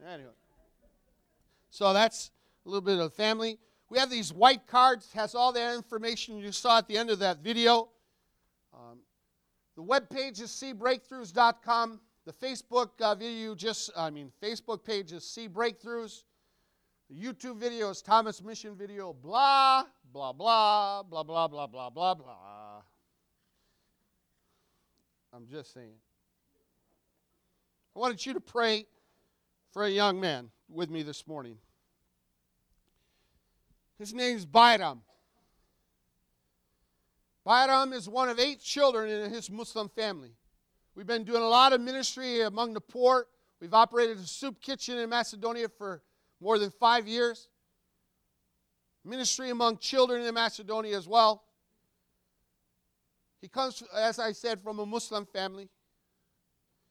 Anyway. 0.06 0.28
So 1.70 1.94
that's 1.94 2.30
a 2.66 2.68
little 2.68 2.82
bit 2.82 2.98
of 2.98 3.14
family. 3.14 3.58
We 3.88 3.98
have 3.98 4.10
these 4.10 4.34
white 4.34 4.66
cards, 4.66 5.10
has 5.14 5.34
all 5.34 5.52
that 5.52 5.74
information 5.74 6.36
you 6.36 6.52
saw 6.52 6.76
at 6.78 6.88
the 6.88 6.98
end 6.98 7.08
of 7.08 7.20
that 7.20 7.38
video. 7.38 7.88
Um, 8.74 8.98
the 9.76 9.82
web 9.82 10.10
page 10.10 10.42
is 10.42 10.50
seebreakthroughs.com. 10.50 12.00
The 12.24 12.32
Facebook 12.32 12.90
uh, 13.00 13.14
video 13.16 13.54
just, 13.54 13.90
I 13.96 14.10
mean, 14.10 14.30
Facebook 14.40 14.84
page 14.84 15.12
is 15.12 15.24
SEE 15.24 15.48
Breakthroughs. 15.48 16.22
The 17.10 17.16
YouTube 17.16 17.56
video 17.58 17.90
is 17.90 18.00
Thomas 18.00 18.42
Mission 18.42 18.76
Video, 18.76 19.12
blah, 19.12 19.84
blah, 20.12 20.32
blah, 20.32 21.02
blah, 21.02 21.22
blah, 21.24 21.48
blah, 21.48 21.66
blah, 21.66 21.90
blah, 21.90 22.14
blah. 22.14 22.82
I'm 25.34 25.46
just 25.46 25.74
saying. 25.74 25.94
I 27.94 27.98
wanted 27.98 28.24
you 28.24 28.34
to 28.34 28.40
pray 28.40 28.86
for 29.72 29.84
a 29.84 29.90
young 29.90 30.20
man 30.20 30.50
with 30.68 30.90
me 30.90 31.02
this 31.02 31.26
morning. 31.26 31.56
His 33.98 34.14
name's 34.14 34.46
Bayram. 34.46 34.98
Bayram 37.46 37.92
is 37.92 38.08
one 38.08 38.28
of 38.28 38.38
eight 38.38 38.60
children 38.60 39.10
in 39.10 39.30
his 39.30 39.50
Muslim 39.50 39.88
family. 39.88 40.30
We've 40.94 41.06
been 41.06 41.24
doing 41.24 41.42
a 41.42 41.48
lot 41.48 41.72
of 41.72 41.80
ministry 41.80 42.42
among 42.42 42.74
the 42.74 42.80
poor. 42.80 43.26
We've 43.60 43.72
operated 43.72 44.18
a 44.18 44.26
soup 44.26 44.60
kitchen 44.60 44.98
in 44.98 45.08
Macedonia 45.08 45.68
for 45.68 46.02
more 46.40 46.58
than 46.58 46.70
five 46.70 47.08
years. 47.08 47.48
Ministry 49.04 49.50
among 49.50 49.78
children 49.78 50.22
in 50.22 50.34
Macedonia 50.34 50.96
as 50.96 51.08
well. 51.08 51.44
He 53.40 53.48
comes, 53.48 53.82
as 53.96 54.18
I 54.18 54.32
said, 54.32 54.60
from 54.60 54.78
a 54.78 54.86
Muslim 54.86 55.26
family. 55.26 55.68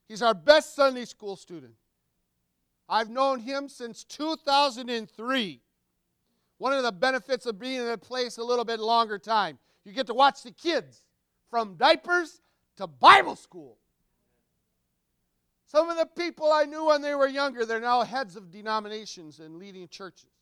He's 0.08 0.22
our 0.22 0.34
best 0.34 0.76
Sunday 0.76 1.06
school 1.06 1.36
student. 1.36 1.74
I've 2.90 3.10
known 3.10 3.40
him 3.40 3.70
since 3.70 4.04
2003. 4.04 5.62
One 6.58 6.74
of 6.74 6.84
the 6.84 6.92
benefits 6.92 7.46
of 7.46 7.58
being 7.58 7.80
in 7.80 7.88
a 7.88 7.98
place 7.98 8.38
a 8.38 8.44
little 8.44 8.66
bit 8.66 8.80
longer 8.80 9.18
time, 9.18 9.58
you 9.86 9.94
get 9.94 10.08
to 10.08 10.14
watch 10.14 10.44
the 10.44 10.52
kids 10.52 11.06
from 11.50 11.76
diapers 11.76 12.42
to 12.76 12.88
Bible 12.88 13.36
school. 13.36 13.78
Some 15.72 15.90
of 15.90 15.96
the 15.96 16.06
people 16.06 16.52
I 16.52 16.66
knew 16.66 16.88
when 16.88 17.02
they 17.02 17.16
were 17.16 17.30
younger, 17.30 17.66
they're 17.66 17.80
now 17.80 18.04
heads 18.04 18.36
of 18.36 18.52
denominations 18.52 19.40
and 19.40 19.56
leading 19.56 19.88
churches. 19.88 20.34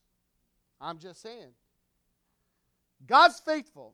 I'm 0.81 0.97
just 0.97 1.21
saying. 1.21 1.51
God's 3.05 3.39
faithful. 3.39 3.93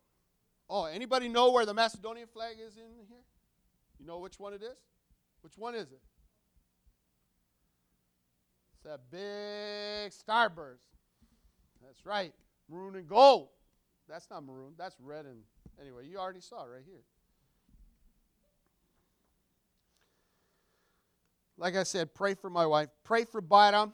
Oh, 0.70 0.86
anybody 0.86 1.28
know 1.28 1.52
where 1.52 1.66
the 1.66 1.74
Macedonian 1.74 2.28
flag 2.28 2.56
is 2.66 2.78
in 2.78 3.06
here? 3.10 3.26
You 4.00 4.06
know 4.06 4.20
which 4.20 4.40
one 4.40 4.54
it 4.54 4.64
is? 4.64 4.78
Which 5.42 5.58
one 5.58 5.76
is 5.76 5.92
it? 5.92 6.00
It's 8.76 8.84
that 8.84 9.02
big 9.12 10.14
starburst. 10.14 10.88
That's 11.86 12.06
right. 12.06 12.32
Maroon 12.70 12.96
and 12.96 13.10
gold. 13.10 13.50
That's 14.08 14.30
not 14.30 14.46
maroon. 14.46 14.72
That's 14.78 14.96
red 15.02 15.26
and 15.26 15.40
anyway, 15.82 16.08
you 16.08 16.18
already 16.18 16.40
saw 16.40 16.64
it 16.64 16.70
right 16.70 16.86
here. 16.86 17.04
Like 21.58 21.76
I 21.76 21.84
said, 21.84 22.14
pray 22.14 22.34
for 22.34 22.50
my 22.50 22.66
wife. 22.66 22.90
Pray 23.04 23.24
for 23.24 23.42
Bayram. 23.42 23.94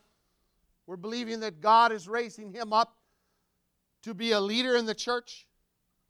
We're 0.88 0.98
believing 0.98 1.40
that 1.42 1.62
God 1.62 1.92
is 1.92 2.08
raising 2.08 2.52
him 2.52 2.74
up 2.74 2.98
to 4.04 4.14
be 4.14 4.32
a 4.32 4.40
leader 4.40 4.76
in 4.76 4.86
the 4.86 4.96
church, 4.96 5.46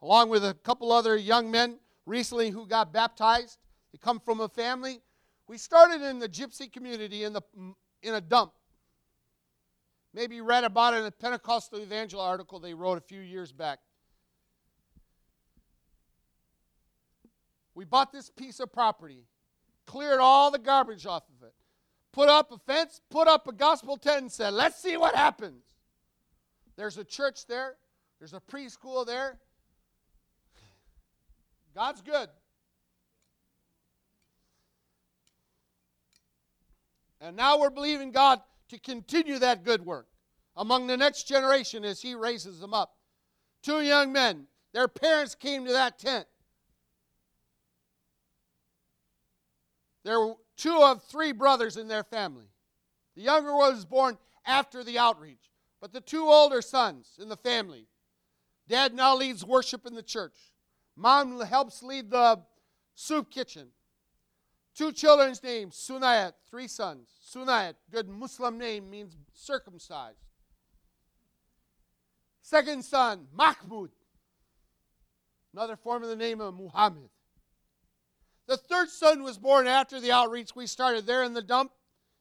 along 0.02 0.30
with 0.30 0.46
a 0.46 0.54
couple 0.54 0.92
other 0.92 1.18
young 1.18 1.52
men 1.52 1.78
recently 2.06 2.50
who 2.50 2.66
got 2.66 2.94
baptized. 2.94 3.58
They 3.92 3.98
come 3.98 4.20
from 4.20 4.40
a 4.40 4.48
family. 4.48 5.02
We 5.48 5.58
started 5.58 6.02
in 6.02 6.20
the 6.20 6.30
gypsy 6.30 6.72
community 6.72 7.26
in, 7.26 7.34
the, 7.34 7.42
in 8.02 8.14
a 8.14 8.22
dump. 8.22 8.54
Maybe 10.14 10.40
read 10.42 10.64
about 10.64 10.94
it 10.94 10.98
in 10.98 11.06
a 11.06 11.12
Pentecostal 11.12 11.80
Evangel 11.80 12.22
article 12.22 12.60
they 12.60 12.74
wrote 12.74 12.98
a 12.98 13.02
few 13.02 13.22
years 13.22 13.52
back. 13.52 13.80
We 17.76 17.86
bought 17.86 18.12
this 18.12 18.30
piece 18.30 18.60
of 18.60 18.72
property 18.72 19.26
cleared 19.92 20.22
all 20.22 20.52
the 20.52 20.58
garbage 20.58 21.06
off 21.06 21.24
of 21.28 21.46
it, 21.46 21.54
put 22.14 22.30
up 22.30 22.50
a 22.54 22.58
fence, 22.60 23.02
put 23.10 23.28
up 23.28 23.46
a 23.50 23.52
gospel 23.52 23.98
tent, 23.98 24.22
and 24.22 24.32
said, 24.32 24.54
Let's 24.54 24.82
see 24.82 24.96
what 24.96 25.14
happens. 25.14 25.64
There's 26.78 26.98
a 26.98 27.04
church 27.04 27.46
there, 27.46 27.76
there's 28.18 28.34
a 28.34 28.40
preschool 28.40 29.06
there. 29.06 29.38
God's 31.76 32.02
good. 32.02 32.30
And 37.20 37.36
now 37.36 37.60
we're 37.60 37.70
believing 37.70 38.12
God 38.12 38.40
to 38.70 38.80
continue 38.80 39.40
that 39.40 39.66
good 39.66 39.86
work 39.86 40.08
among 40.56 40.88
the 40.88 40.96
next 40.96 41.28
generation 41.28 41.84
as 41.84 42.02
He 42.02 42.16
raises 42.16 42.62
them 42.62 42.74
up. 42.74 42.94
Two 43.62 43.82
young 43.82 44.14
men, 44.14 44.48
their 44.72 44.88
parents 44.88 45.36
came 45.36 45.66
to 45.66 45.74
that 45.74 46.00
tent. 46.00 46.28
There 50.04 50.20
were 50.20 50.36
two 50.58 50.78
of 50.82 51.04
three 51.04 51.32
brothers 51.32 51.78
in 51.78 51.88
their 51.88 52.04
family. 52.04 52.48
The 53.16 53.22
younger 53.22 53.56
one 53.56 53.74
was 53.74 53.86
born 53.86 54.18
after 54.46 54.84
the 54.84 54.98
outreach, 54.98 55.52
but 55.80 55.94
the 55.94 56.02
two 56.02 56.26
older 56.26 56.62
sons 56.62 57.18
in 57.22 57.30
the 57.30 57.38
family. 57.38 57.88
Dad 58.68 58.94
now 58.94 59.16
leads 59.16 59.46
worship 59.46 59.86
in 59.86 59.96
the 59.96 60.04
church. 60.04 60.38
Mom 60.96 61.40
helps 61.42 61.84
lead 61.84 62.10
the 62.10 62.40
soup 62.96 63.30
kitchen. 63.30 63.68
Two 64.74 64.92
children's 64.92 65.44
names, 65.44 65.76
Sunayat, 65.76 66.34
three 66.50 66.68
sons. 66.68 67.10
Sunayat, 67.30 67.76
good 67.92 68.08
Muslim 68.08 68.58
name, 68.58 68.90
means 68.90 69.18
circumcised. 69.34 70.18
Second 72.42 72.84
son, 72.84 73.28
Mahmud, 73.34 73.92
another 75.54 75.76
form 75.76 76.04
of 76.04 76.10
the 76.10 76.16
name 76.16 76.42
of 76.42 76.54
Muhammad. 76.54 77.10
The 78.48 78.58
third 78.58 78.90
son 78.90 79.24
was 79.24 79.38
born 79.38 79.68
after 79.68 80.00
the 80.00 80.12
outreach 80.12 80.56
we 80.56 80.68
started 80.68 81.06
there 81.06 81.24
in 81.24 81.34
the 81.34 81.42
dump. 81.42 81.72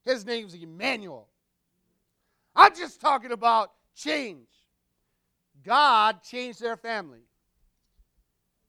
His 0.04 0.24
name's 0.24 0.54
Emmanuel. 0.54 1.28
I'm 2.54 2.74
just 2.74 3.00
talking 3.00 3.32
about 3.32 3.72
change. 3.94 4.48
God 5.64 6.22
changed 6.22 6.60
their 6.60 6.76
family. 6.76 7.20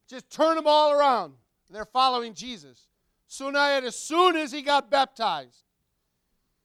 Just 0.08 0.30
turn 0.30 0.56
them 0.56 0.68
all 0.68 0.92
around. 0.92 1.34
They're 1.70 1.86
following 1.86 2.34
Jesus. 2.34 2.88
Sunayat, 3.30 3.84
as 3.84 3.96
soon 3.96 4.36
as 4.36 4.52
he 4.52 4.62
got 4.62 4.92
baptized, 4.92 5.64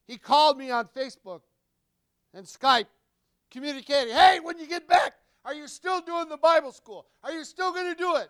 he 0.05 0.17
called 0.17 0.57
me 0.57 0.69
on 0.69 0.85
Facebook 0.87 1.41
and 2.33 2.45
Skype, 2.45 2.87
communicating, 3.49 4.13
hey, 4.13 4.39
when 4.41 4.57
you 4.57 4.67
get 4.67 4.87
back, 4.87 5.13
are 5.45 5.53
you 5.53 5.67
still 5.67 6.01
doing 6.01 6.27
the 6.27 6.37
Bible 6.37 6.73
school? 6.73 7.05
Are 7.23 7.31
you 7.31 7.45
still 7.45 7.71
going 7.71 7.93
to 7.93 7.97
do 7.97 8.15
it? 8.17 8.29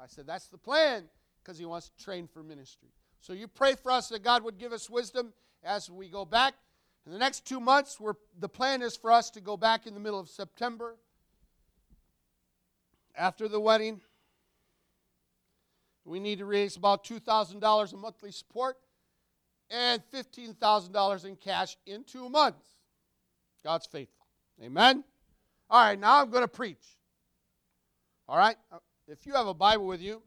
I 0.00 0.06
said, 0.08 0.26
that's 0.26 0.48
the 0.48 0.58
plan 0.58 1.04
because 1.44 1.58
he 1.58 1.64
wants 1.64 1.90
to 1.90 2.04
train 2.04 2.26
for 2.26 2.42
ministry. 2.42 2.88
So 3.20 3.32
you 3.32 3.48
pray 3.48 3.74
for 3.74 3.92
us 3.92 4.08
that 4.08 4.22
God 4.22 4.42
would 4.44 4.58
give 4.58 4.72
us 4.72 4.88
wisdom 4.88 5.32
as 5.62 5.90
we 5.90 6.08
go 6.08 6.24
back. 6.24 6.54
In 7.06 7.12
the 7.12 7.18
next 7.18 7.46
two 7.46 7.60
months, 7.60 8.00
we're, 8.00 8.14
the 8.38 8.48
plan 8.48 8.80
is 8.80 8.96
for 8.96 9.12
us 9.12 9.30
to 9.30 9.40
go 9.40 9.56
back 9.56 9.86
in 9.86 9.94
the 9.94 10.00
middle 10.00 10.20
of 10.20 10.28
September 10.28 10.96
after 13.16 13.46
the 13.46 13.60
wedding. 13.60 14.00
We 16.04 16.20
need 16.20 16.38
to 16.38 16.46
raise 16.46 16.76
about 16.76 17.04
$2,000 17.04 17.92
in 17.92 17.98
monthly 17.98 18.30
support 18.30 18.76
and 19.70 20.02
$15,000 20.12 21.24
in 21.24 21.36
cash 21.36 21.76
in 21.86 22.04
two 22.04 22.28
months. 22.28 22.66
God's 23.62 23.86
faithful. 23.86 24.26
Amen? 24.62 25.04
All 25.70 25.82
right, 25.82 25.98
now 25.98 26.20
I'm 26.20 26.30
going 26.30 26.44
to 26.44 26.48
preach. 26.48 26.84
All 28.28 28.36
right? 28.36 28.56
Uh, 28.70 28.78
if 29.08 29.26
you 29.26 29.34
have 29.34 29.46
a 29.46 29.54
Bible 29.54 29.86
with 29.86 30.00
you, 30.00 30.22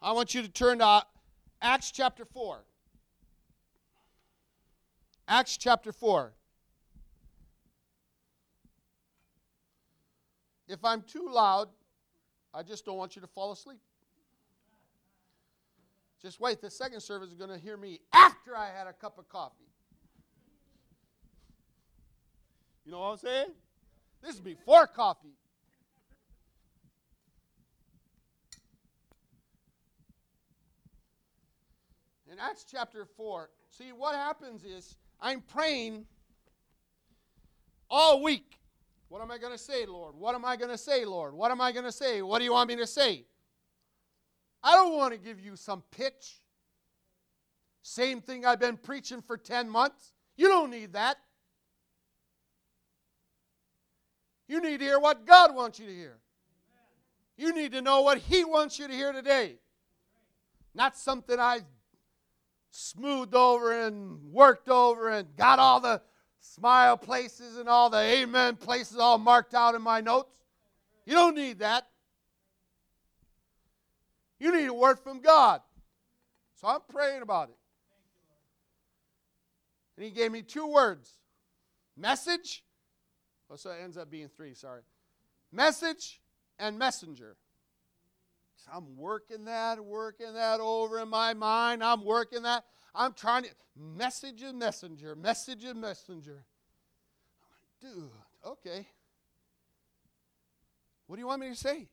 I 0.00 0.12
want 0.12 0.34
you 0.34 0.42
to 0.42 0.48
turn 0.48 0.78
to 0.78 1.02
Acts 1.60 1.90
chapter 1.90 2.24
4. 2.24 2.64
Acts 5.28 5.56
chapter 5.56 5.92
4. 5.92 6.32
If 10.68 10.84
I'm 10.84 11.02
too 11.02 11.28
loud, 11.30 11.68
I 12.52 12.62
just 12.62 12.84
don't 12.84 12.96
want 12.96 13.16
you 13.16 13.22
to 13.22 13.28
fall 13.28 13.52
asleep. 13.52 13.80
Just 16.20 16.40
wait, 16.40 16.60
the 16.60 16.70
second 16.70 17.00
service 17.00 17.28
is 17.28 17.34
going 17.34 17.50
to 17.50 17.58
hear 17.58 17.76
me 17.76 18.00
after 18.12 18.56
I 18.56 18.66
had 18.76 18.86
a 18.86 18.92
cup 18.92 19.18
of 19.18 19.28
coffee. 19.28 19.70
You 22.84 22.92
know 22.92 23.00
what 23.00 23.06
I'm 23.06 23.18
saying? 23.18 23.48
This 24.22 24.34
is 24.34 24.40
before 24.40 24.86
coffee. 24.86 25.36
In 32.36 32.42
Acts 32.42 32.66
chapter 32.70 33.06
4, 33.06 33.48
see 33.70 33.92
what 33.96 34.14
happens 34.14 34.62
is 34.62 34.94
I'm 35.22 35.40
praying 35.40 36.04
all 37.88 38.22
week. 38.22 38.58
What 39.08 39.22
am 39.22 39.30
I 39.30 39.38
going 39.38 39.52
to 39.52 39.58
say, 39.58 39.86
Lord? 39.86 40.14
What 40.14 40.34
am 40.34 40.44
I 40.44 40.56
going 40.56 40.70
to 40.70 40.76
say, 40.76 41.06
Lord? 41.06 41.32
What 41.32 41.50
am 41.50 41.62
I 41.62 41.72
going 41.72 41.86
to 41.86 41.92
say? 41.92 42.20
What 42.20 42.40
do 42.40 42.44
you 42.44 42.52
want 42.52 42.68
me 42.68 42.76
to 42.76 42.86
say? 42.86 43.24
I 44.62 44.74
don't 44.74 44.94
want 44.98 45.14
to 45.14 45.18
give 45.18 45.40
you 45.40 45.56
some 45.56 45.82
pitch. 45.90 46.42
Same 47.80 48.20
thing 48.20 48.44
I've 48.44 48.60
been 48.60 48.76
preaching 48.76 49.22
for 49.22 49.38
10 49.38 49.70
months. 49.70 50.12
You 50.36 50.48
don't 50.48 50.70
need 50.70 50.92
that. 50.92 51.16
You 54.46 54.60
need 54.60 54.80
to 54.80 54.84
hear 54.84 55.00
what 55.00 55.24
God 55.24 55.54
wants 55.54 55.78
you 55.78 55.86
to 55.86 55.94
hear. 55.94 56.18
You 57.38 57.54
need 57.54 57.72
to 57.72 57.80
know 57.80 58.02
what 58.02 58.18
He 58.18 58.44
wants 58.44 58.78
you 58.78 58.88
to 58.88 58.92
hear 58.92 59.14
today. 59.14 59.54
Not 60.74 60.98
something 60.98 61.40
I 61.40 61.60
smoothed 62.76 63.34
over 63.34 63.86
and 63.86 64.32
worked 64.32 64.68
over 64.68 65.08
and 65.08 65.34
got 65.36 65.58
all 65.58 65.80
the 65.80 66.02
smile 66.40 66.96
places 66.96 67.56
and 67.56 67.68
all 67.68 67.88
the 67.88 67.98
amen 67.98 68.56
places 68.56 68.98
all 68.98 69.16
marked 69.16 69.54
out 69.54 69.74
in 69.74 69.80
my 69.80 70.00
notes. 70.00 70.44
You 71.06 71.14
don't 71.14 71.34
need 71.34 71.60
that. 71.60 71.86
You 74.38 74.54
need 74.54 74.66
a 74.66 74.74
word 74.74 74.98
from 74.98 75.20
God. 75.20 75.62
So 76.60 76.68
I'm 76.68 76.80
praying 76.88 77.22
about 77.22 77.48
it. 77.48 77.56
And 79.96 80.04
he 80.04 80.10
gave 80.10 80.30
me 80.30 80.42
two 80.42 80.70
words 80.70 81.10
message. 81.96 82.62
Oh, 83.50 83.56
so 83.56 83.70
it 83.70 83.78
ends 83.82 83.96
up 83.96 84.10
being 84.10 84.28
three, 84.28 84.52
sorry. 84.52 84.82
Message 85.50 86.20
and 86.58 86.78
messenger. 86.78 87.36
I'm 88.72 88.96
working 88.96 89.44
that, 89.44 89.84
working 89.84 90.34
that 90.34 90.60
over 90.60 91.00
in 91.00 91.08
my 91.08 91.34
mind. 91.34 91.84
I'm 91.84 92.04
working 92.04 92.42
that. 92.42 92.64
I'm 92.94 93.12
trying 93.12 93.44
to 93.44 93.50
message 93.76 94.42
and 94.42 94.58
messenger, 94.58 95.14
message 95.14 95.64
and 95.64 95.80
messenger. 95.80 96.44
I'm 97.82 97.90
like, 97.90 97.94
dude, 97.94 98.10
okay. 98.44 98.86
What 101.06 101.16
do 101.16 101.20
you 101.20 101.26
want 101.26 101.42
me 101.42 101.50
to 101.50 101.54
say? 101.54 101.86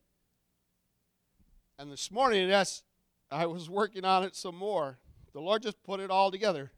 And 1.78 1.90
this 1.90 2.10
morning, 2.10 2.50
as 2.50 2.82
I 3.30 3.46
was 3.46 3.68
working 3.70 4.04
on 4.04 4.24
it 4.24 4.34
some 4.34 4.56
more, 4.56 4.98
the 5.32 5.40
Lord 5.40 5.62
just 5.62 5.82
put 5.84 6.00
it 6.00 6.10
all 6.10 6.30
together. 6.30 6.72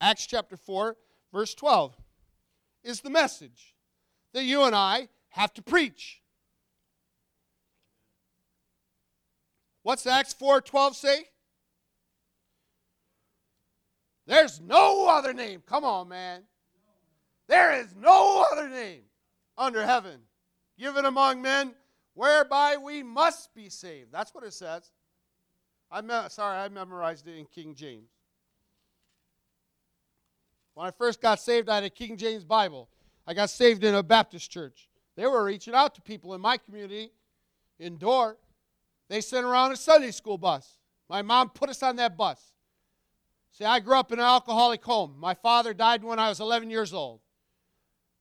Acts 0.00 0.26
chapter 0.26 0.56
4, 0.56 0.96
verse 1.32 1.54
12 1.54 1.94
is 2.82 3.00
the 3.00 3.10
message 3.10 3.74
that 4.32 4.44
you 4.44 4.64
and 4.64 4.74
I 4.74 5.08
have 5.30 5.52
to 5.54 5.62
preach. 5.62 6.20
What's 9.84 10.06
Acts 10.06 10.32
4:12 10.32 10.96
say? 10.96 11.28
There's 14.26 14.58
no 14.58 15.06
other 15.06 15.34
name. 15.34 15.62
Come 15.66 15.84
on, 15.84 16.08
man. 16.08 16.42
There 17.46 17.72
is 17.74 17.94
no 17.94 18.46
other 18.50 18.70
name 18.70 19.02
under 19.58 19.84
heaven 19.84 20.22
given 20.78 21.04
among 21.04 21.42
men 21.42 21.74
whereby 22.14 22.78
we 22.78 23.02
must 23.02 23.54
be 23.54 23.68
saved. 23.68 24.10
That's 24.10 24.34
what 24.34 24.42
it 24.42 24.54
says. 24.54 24.90
I 25.90 26.00
me- 26.00 26.28
sorry, 26.30 26.56
I 26.56 26.70
memorized 26.70 27.28
it 27.28 27.36
in 27.36 27.44
King 27.44 27.74
James. 27.74 28.08
When 30.72 30.86
I 30.86 30.92
first 30.92 31.20
got 31.20 31.40
saved, 31.40 31.68
I 31.68 31.74
had 31.74 31.84
a 31.84 31.90
King 31.90 32.16
James 32.16 32.42
Bible. 32.42 32.88
I 33.26 33.34
got 33.34 33.50
saved 33.50 33.84
in 33.84 33.94
a 33.94 34.02
Baptist 34.02 34.50
church. 34.50 34.88
They 35.14 35.26
were 35.26 35.44
reaching 35.44 35.74
out 35.74 35.94
to 35.96 36.00
people 36.00 36.32
in 36.34 36.40
my 36.40 36.56
community, 36.56 37.12
in 37.78 37.98
Dorr. 37.98 38.38
They 39.08 39.20
sent 39.20 39.44
around 39.44 39.72
a 39.72 39.76
Sunday 39.76 40.10
school 40.10 40.38
bus. 40.38 40.78
My 41.08 41.22
mom 41.22 41.50
put 41.50 41.68
us 41.68 41.82
on 41.82 41.96
that 41.96 42.16
bus. 42.16 42.40
See, 43.50 43.64
I 43.64 43.78
grew 43.80 43.98
up 43.98 44.10
in 44.10 44.18
an 44.18 44.24
alcoholic 44.24 44.82
home. 44.84 45.14
My 45.18 45.34
father 45.34 45.74
died 45.74 46.02
when 46.02 46.18
I 46.18 46.28
was 46.28 46.40
11 46.40 46.70
years 46.70 46.92
old. 46.92 47.20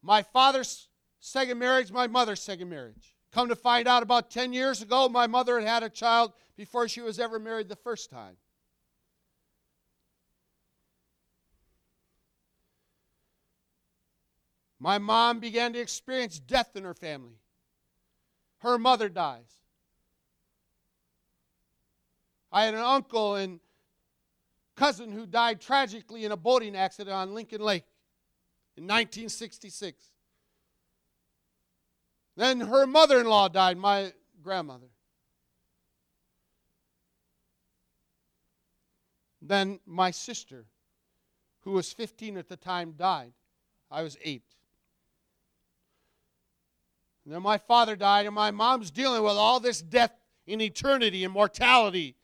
My 0.02 0.22
father's 0.22 0.90
second 1.20 1.58
marriage, 1.58 1.92
my 1.92 2.08
mother's 2.08 2.42
second 2.42 2.70
marriage. 2.70 3.16
Come 3.32 3.50
to 3.50 3.56
find 3.56 3.88
out, 3.88 4.04
about 4.04 4.30
10 4.30 4.54
years 4.54 4.82
ago, 4.82 5.10
my 5.10 5.26
mother 5.26 5.60
had 5.60 5.68
had 5.68 5.84
a 5.84 5.90
child 5.90 6.34
before 6.56 6.88
she 6.88 7.02
was 7.02 7.20
ever 7.20 7.40
married 7.40 7.68
the 7.68 7.76
first 7.76 8.12
time. 8.12 8.36
My 14.80 14.98
mom 14.98 15.40
began 15.40 15.72
to 15.74 15.80
experience 15.80 16.38
death 16.38 16.76
in 16.76 16.84
her 16.84 16.94
family. 16.94 17.40
Her 18.60 18.78
mother 18.78 19.08
dies. 19.10 19.63
I 22.54 22.66
had 22.66 22.76
an 22.76 22.82
uncle 22.82 23.34
and 23.34 23.60
cousin 24.76 25.12
who 25.12 25.26
died 25.26 25.60
tragically 25.60 26.24
in 26.24 26.32
a 26.32 26.38
boating 26.38 26.76
accident 26.76 27.16
on 27.16 27.34
Lincoln 27.34 27.62
Lake 27.62 27.86
in 28.78 28.84
1966. 28.84 30.12
Then 32.38 32.60
her 32.60 32.86
mother 32.86 33.20
in 33.20 33.26
law 33.26 33.48
died, 33.48 33.78
my 33.78 34.14
grandmother. 34.44 34.88
Then 39.42 39.80
my 39.88 40.12
sister, 40.12 40.66
who 41.62 41.72
was 41.72 41.92
15 41.92 42.38
at 42.38 42.50
the 42.50 42.56
time, 42.56 42.94
died. 42.96 43.34
I 43.90 44.04
was 44.04 44.16
eight. 44.24 44.46
And 47.26 47.34
then 47.34 47.42
my 47.42 47.58
father 47.58 47.96
died, 47.96 48.28
and 48.28 48.36
my 48.36 48.52
mom's 48.52 48.92
dealing 48.92 49.24
with 49.24 49.34
all 49.34 49.60
this 49.60 49.82
death 49.82 50.14
in 50.46 50.62
eternity 50.62 51.24
and 51.24 51.34
mortality 51.34 52.16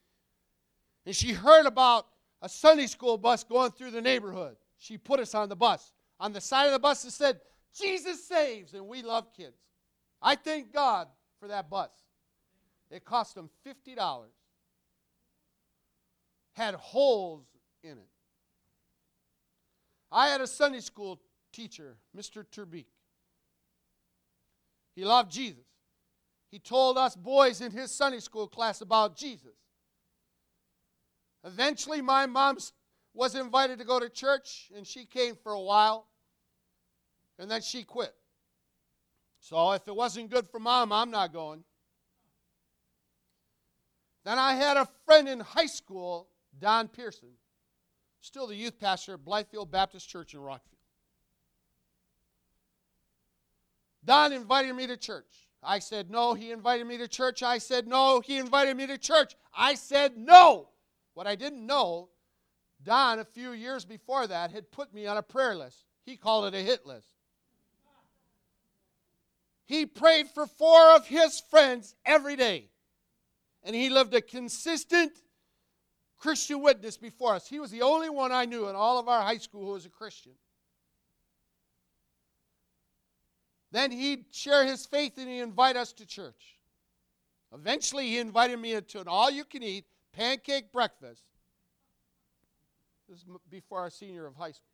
and 1.10 1.15
she 1.15 1.34
heard 1.34 1.65
about 1.65 2.06
a 2.43 2.48
Sunday 2.48 2.86
school 2.86 3.17
bus 3.17 3.43
going 3.43 3.72
through 3.72 3.89
the 3.89 4.00
neighborhood. 4.00 4.56
She 4.78 4.95
put 4.95 5.19
us 5.19 5.34
on 5.34 5.50
the 5.50 5.56
bus. 5.56 5.91
On 6.19 6.32
the 6.32 6.39
side 6.39 6.67
of 6.67 6.72
the 6.72 6.78
bus, 6.78 7.04
it 7.04 7.10
said, 7.10 7.39
Jesus 7.76 8.28
saves, 8.28 8.76
and 8.76 8.88
we 8.88 9.02
love 9.02 9.34
kids. 9.36 9.58
I 10.22 10.36
thank 10.36 10.72
God 10.72 11.08
for 11.39 11.48
that 11.48 11.67
bus. 11.67 11.89
It 12.91 13.06
cost 13.06 13.34
them 13.34 13.50
$50. 13.65 14.26
Had 16.54 16.76
holes 16.76 17.48
in 17.84 17.93
it. 17.93 18.10
I 20.12 20.28
had 20.28 20.41
a 20.41 20.48
Sunday 20.48 20.82
school 20.82 21.19
teacher, 21.52 21.98
Mr. 22.15 22.45
Turbeek. 22.45 22.86
He 24.95 25.06
loved 25.06 25.32
Jesus. 25.32 25.65
He 26.52 26.60
told 26.60 27.00
us 27.00 27.15
boys 27.15 27.62
in 27.62 27.72
his 27.72 27.89
Sunday 27.89 28.19
school 28.19 28.48
class 28.48 28.82
about 28.82 29.15
Jesus. 29.15 29.56
Eventually, 31.43 32.02
my 32.02 32.25
mom 32.25 32.58
was 33.13 33.36
invited 33.36 33.80
to 33.80 33.86
go 33.86 33.99
to 33.99 34.10
church, 34.10 34.69
and 34.75 34.86
she 34.86 35.06
came 35.06 35.36
for 35.36 35.52
a 35.52 35.60
while, 35.60 36.08
and 37.38 37.49
then 37.49 37.62
she 37.62 37.84
quit. 37.84 38.13
So 39.39 39.71
if 39.71 39.88
it 39.88 39.95
wasn't 39.95 40.30
good 40.30 40.47
for 40.49 40.60
mom, 40.60 40.91
I'm 40.91 41.12
not 41.12 41.34
going. 41.34 41.63
Then 44.25 44.38
I 44.38 44.54
had 44.54 44.78
a 44.78 44.88
friend 45.06 45.30
in 45.30 45.39
high 45.39 45.65
school, 45.65 46.28
Don 46.60 46.88
Pearson, 46.88 47.30
still 48.19 48.47
the 48.47 48.56
youth 48.56 48.80
pastor 48.80 49.13
at 49.13 49.21
Blythefield 49.21 49.71
Baptist 49.71 50.10
Church 50.10 50.34
in 50.34 50.41
Rockford. 50.41 50.78
Don 54.04 54.34
invited 54.34 54.75
me 54.75 54.88
to 54.88 54.97
church. 54.97 55.49
I 55.62 55.80
said 55.80 56.10
no. 56.10 56.34
He 56.34 56.52
invited 56.52 56.88
me 56.88 56.97
to 56.97 57.08
church. 57.08 57.43
I 57.43 57.58
said 57.58 57.88
no. 57.88 58.21
He 58.21 58.38
invited 58.38 58.78
me 58.78 58.88
to 58.88 58.97
church. 58.97 59.36
I 59.56 59.75
said 59.75 60.17
no. 60.17 60.69
What 61.20 61.28
I 61.28 61.36
didn't 61.36 61.66
know, 61.66 62.08
Don, 62.82 63.20
a 63.20 63.26
few 63.26 63.52
years 63.52 63.84
before 63.84 64.26
that, 64.26 64.52
had 64.52 64.72
put 64.72 64.94
me 64.94 65.06
on 65.06 65.18
a 65.18 65.22
prayer 65.22 65.54
list. 65.54 65.84
He 66.06 66.16
called 66.16 66.46
it 66.46 66.58
a 66.58 66.64
hit 66.64 66.86
list. 66.86 67.10
He 69.66 69.86
prayed 69.86 70.30
for 70.30 70.48
four 70.48 70.96
of 70.96 71.06
his 71.06 71.42
friends 71.52 71.94
every 72.06 72.38
day. 72.38 72.70
And 73.64 73.76
he 73.76 73.90
lived 73.90 74.14
a 74.14 74.22
consistent 74.22 75.12
Christian 76.18 76.62
witness 76.62 76.96
before 76.96 77.36
us. 77.36 77.50
He 77.50 77.60
was 77.60 77.70
the 77.70 77.82
only 77.82 78.10
one 78.10 78.32
I 78.32 78.46
knew 78.46 78.70
in 78.70 78.78
all 78.78 78.98
of 78.98 79.10
our 79.10 79.22
high 79.22 79.40
school 79.40 79.66
who 79.66 79.74
was 79.74 79.86
a 79.86 79.90
Christian. 79.90 80.36
Then 83.74 83.92
he'd 83.92 84.24
share 84.32 84.66
his 84.66 84.86
faith 84.86 85.18
and 85.18 85.28
he'd 85.28 85.42
invite 85.42 85.76
us 85.76 85.92
to 85.92 86.06
church. 86.06 86.60
Eventually, 87.54 88.08
he 88.08 88.20
invited 88.20 88.58
me 88.58 88.80
to 88.80 89.02
an 89.02 89.10
all 89.10 89.30
you 89.30 89.44
can 89.44 89.64
eat 89.64 89.84
pancake 90.13 90.72
breakfast. 90.72 91.24
This 93.08 93.19
is 93.19 93.26
before 93.50 93.80
our 93.80 93.89
senior 93.89 94.26
of 94.26 94.36
high 94.36 94.52
school. 94.52 94.65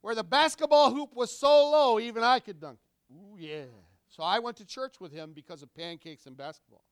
Where 0.00 0.14
the 0.14 0.24
basketball 0.24 0.92
hoop 0.92 1.14
was 1.14 1.36
so 1.36 1.70
low, 1.70 2.00
even 2.00 2.22
I 2.22 2.40
could 2.40 2.60
dunk. 2.60 2.78
Ooh, 3.12 3.36
yeah. 3.38 3.64
So 4.08 4.22
I 4.22 4.38
went 4.38 4.56
to 4.58 4.64
church 4.64 5.00
with 5.00 5.12
him 5.12 5.32
because 5.34 5.62
of 5.62 5.74
pancakes 5.74 6.26
and 6.26 6.36
basketball. 6.36 6.82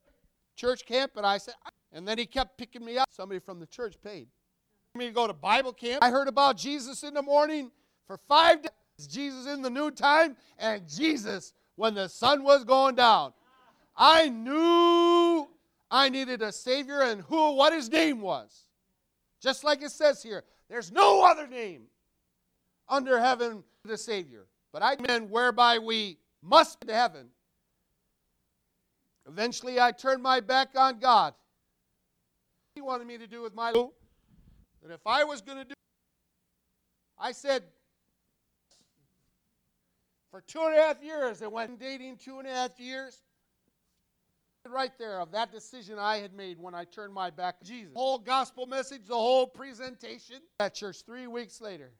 Church 0.55 0.85
camp, 0.85 1.11
and 1.15 1.25
I 1.25 1.37
said, 1.37 1.53
and 1.91 2.07
then 2.07 2.17
he 2.17 2.25
kept 2.25 2.57
picking 2.57 2.83
me 2.83 2.97
up. 2.97 3.07
Somebody 3.11 3.39
from 3.39 3.59
the 3.59 3.67
church 3.67 3.95
paid 4.03 4.27
me 4.97 5.07
to 5.07 5.11
go 5.13 5.27
to 5.27 5.33
Bible 5.33 5.73
camp. 5.73 6.03
I 6.03 6.09
heard 6.09 6.27
about 6.27 6.57
Jesus 6.57 7.03
in 7.03 7.13
the 7.13 7.21
morning 7.21 7.71
for 8.07 8.17
five 8.27 8.61
days. 8.61 8.71
Jesus 9.07 9.45
in 9.45 9.61
the 9.61 9.69
new 9.69 9.81
noontime 9.81 10.35
and 10.57 10.89
Jesus 10.89 11.53
when 11.75 11.93
the 11.93 12.09
sun 12.09 12.43
was 12.43 12.63
going 12.63 12.95
down. 12.95 13.31
I 13.95 14.27
knew 14.29 15.16
I 15.89 16.09
needed 16.09 16.41
a 16.41 16.51
Savior 16.51 17.01
and 17.01 17.21
who, 17.21 17.53
what 17.53 17.73
his 17.73 17.89
name 17.89 18.21
was. 18.21 18.65
Just 19.41 19.63
like 19.63 19.81
it 19.81 19.91
says 19.91 20.21
here, 20.21 20.43
there's 20.69 20.91
no 20.91 21.23
other 21.23 21.47
name 21.47 21.83
under 22.89 23.19
heaven 23.19 23.63
the 23.85 23.97
Savior. 23.97 24.47
But 24.73 24.83
I 24.83 24.97
meant 25.07 25.29
whereby 25.29 25.79
we 25.79 26.17
must 26.41 26.81
to 26.81 26.93
heaven. 26.93 27.27
Eventually, 29.27 29.79
I 29.79 29.91
turned 29.91 30.21
my 30.21 30.39
back 30.39 30.69
on 30.75 30.99
God. 30.99 31.33
He 32.75 32.81
wanted 32.81 33.07
me 33.07 33.17
to 33.17 33.27
do 33.27 33.41
with 33.41 33.55
my 33.55 33.71
life 33.71 33.89
that 34.83 34.93
if 34.93 35.05
I 35.05 35.23
was 35.23 35.41
going 35.41 35.57
to 35.57 35.65
do, 35.65 35.73
I 37.17 37.31
said, 37.31 37.63
for 40.31 40.41
two 40.41 40.61
and 40.61 40.75
a 40.75 40.81
half 40.81 41.03
years. 41.03 41.41
I 41.41 41.47
went 41.47 41.79
dating 41.79 42.17
two 42.17 42.39
and 42.39 42.47
a 42.47 42.51
half 42.51 42.79
years. 42.79 43.23
Right 44.69 44.91
there 44.97 45.19
of 45.19 45.31
that 45.31 45.51
decision 45.51 45.97
I 45.99 46.17
had 46.17 46.33
made 46.33 46.59
when 46.59 46.75
I 46.75 46.85
turned 46.85 47.13
my 47.13 47.29
back 47.29 47.59
to 47.59 47.65
Jesus. 47.65 47.93
The 47.93 47.99
whole 47.99 48.19
gospel 48.19 48.65
message, 48.65 49.01
the 49.07 49.15
whole 49.15 49.47
presentation 49.47 50.37
at 50.59 50.73
church 50.73 51.03
three 51.05 51.27
weeks 51.27 51.61
later. 51.61 51.91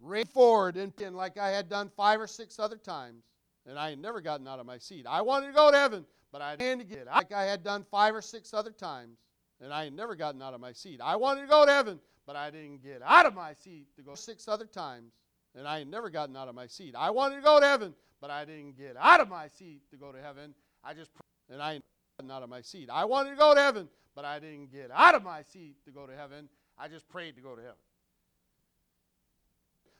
Right 0.00 0.28
forward 0.28 0.76
and 0.76 0.94
like 1.14 1.38
I 1.38 1.50
had 1.50 1.68
done 1.68 1.90
five 1.96 2.20
or 2.20 2.26
six 2.26 2.58
other 2.58 2.76
times. 2.76 3.24
And 3.66 3.78
I 3.78 3.90
had 3.90 3.98
never 3.98 4.20
gotten 4.20 4.48
out 4.48 4.58
of 4.58 4.66
my 4.66 4.78
seat. 4.78 5.06
I 5.08 5.20
wanted 5.20 5.48
to 5.48 5.52
go 5.52 5.70
to 5.70 5.76
heaven, 5.76 6.06
but 6.32 6.40
I 6.40 6.56
didn't 6.56 6.88
get 6.88 6.98
it. 6.98 7.06
Like 7.06 7.32
I 7.32 7.44
had 7.44 7.62
done 7.62 7.84
five 7.90 8.14
or 8.14 8.22
six 8.22 8.54
other 8.54 8.72
times. 8.72 9.18
And 9.62 9.72
I 9.72 9.84
had 9.84 9.92
never 9.92 10.14
gotten 10.14 10.40
out 10.40 10.54
of 10.54 10.60
my 10.60 10.72
seat. 10.72 11.00
I 11.02 11.16
wanted 11.16 11.42
to 11.42 11.46
go 11.46 11.66
to 11.66 11.70
heaven, 11.70 12.00
but 12.26 12.34
I 12.34 12.50
didn't 12.50 12.82
get 12.82 13.02
out 13.04 13.26
of 13.26 13.34
my 13.34 13.52
seat 13.52 13.88
to 13.96 14.02
go 14.02 14.14
six 14.14 14.48
other 14.48 14.64
times 14.64 15.12
and 15.54 15.66
I 15.66 15.78
had 15.78 15.88
never 15.88 16.10
gotten 16.10 16.36
out 16.36 16.48
of 16.48 16.54
my 16.54 16.66
seat. 16.66 16.94
I 16.96 17.10
wanted 17.10 17.36
to 17.36 17.42
go 17.42 17.60
to 17.60 17.66
heaven, 17.66 17.94
but 18.20 18.30
I 18.30 18.44
didn't 18.44 18.76
get 18.76 18.96
out 18.98 19.20
of 19.20 19.28
my 19.28 19.48
seat 19.48 19.82
to 19.90 19.96
go 19.96 20.12
to 20.12 20.20
heaven. 20.20 20.54
I 20.84 20.94
just 20.94 21.10
and 21.50 21.60
I 21.60 21.80
out 22.28 22.42
of 22.42 22.50
my 22.50 22.60
seat. 22.60 22.88
I 22.92 23.04
wanted 23.04 23.30
to 23.30 23.36
go 23.36 23.54
to 23.54 23.60
heaven, 23.60 23.88
but 24.16 24.24
I 24.24 24.40
didn't 24.40 24.72
get 24.72 24.90
out 24.92 25.14
of 25.14 25.22
my 25.22 25.42
seat 25.42 25.76
to 25.84 25.92
go 25.92 26.06
to 26.06 26.16
heaven. 26.16 26.48
I 26.76 26.88
just 26.88 27.08
prayed 27.08 27.36
to 27.36 27.40
go 27.40 27.54
to 27.54 27.62
heaven. 27.62 27.76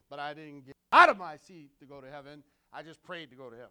But 0.09 0.19
I 0.19 0.35
didn't 0.35 0.67
get 0.67 0.75
out 0.91 1.09
of 1.09 1.19
my 1.19 1.37
seat 1.37 1.71
to 1.79 1.87
go 1.87 2.01
to 2.01 2.11
heaven. 2.11 2.43
I 2.73 2.83
just 2.83 3.01
prayed 3.05 3.31
to 3.31 3.37
go 3.37 3.49
to 3.49 3.55
heaven. 3.55 3.71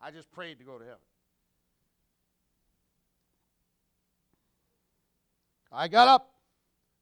I 0.00 0.10
just 0.10 0.30
prayed 0.32 0.58
to 0.58 0.64
go 0.64 0.78
to 0.78 0.84
heaven. 0.84 0.98
I 5.72 5.88
got 5.88 6.08
up. 6.08 6.30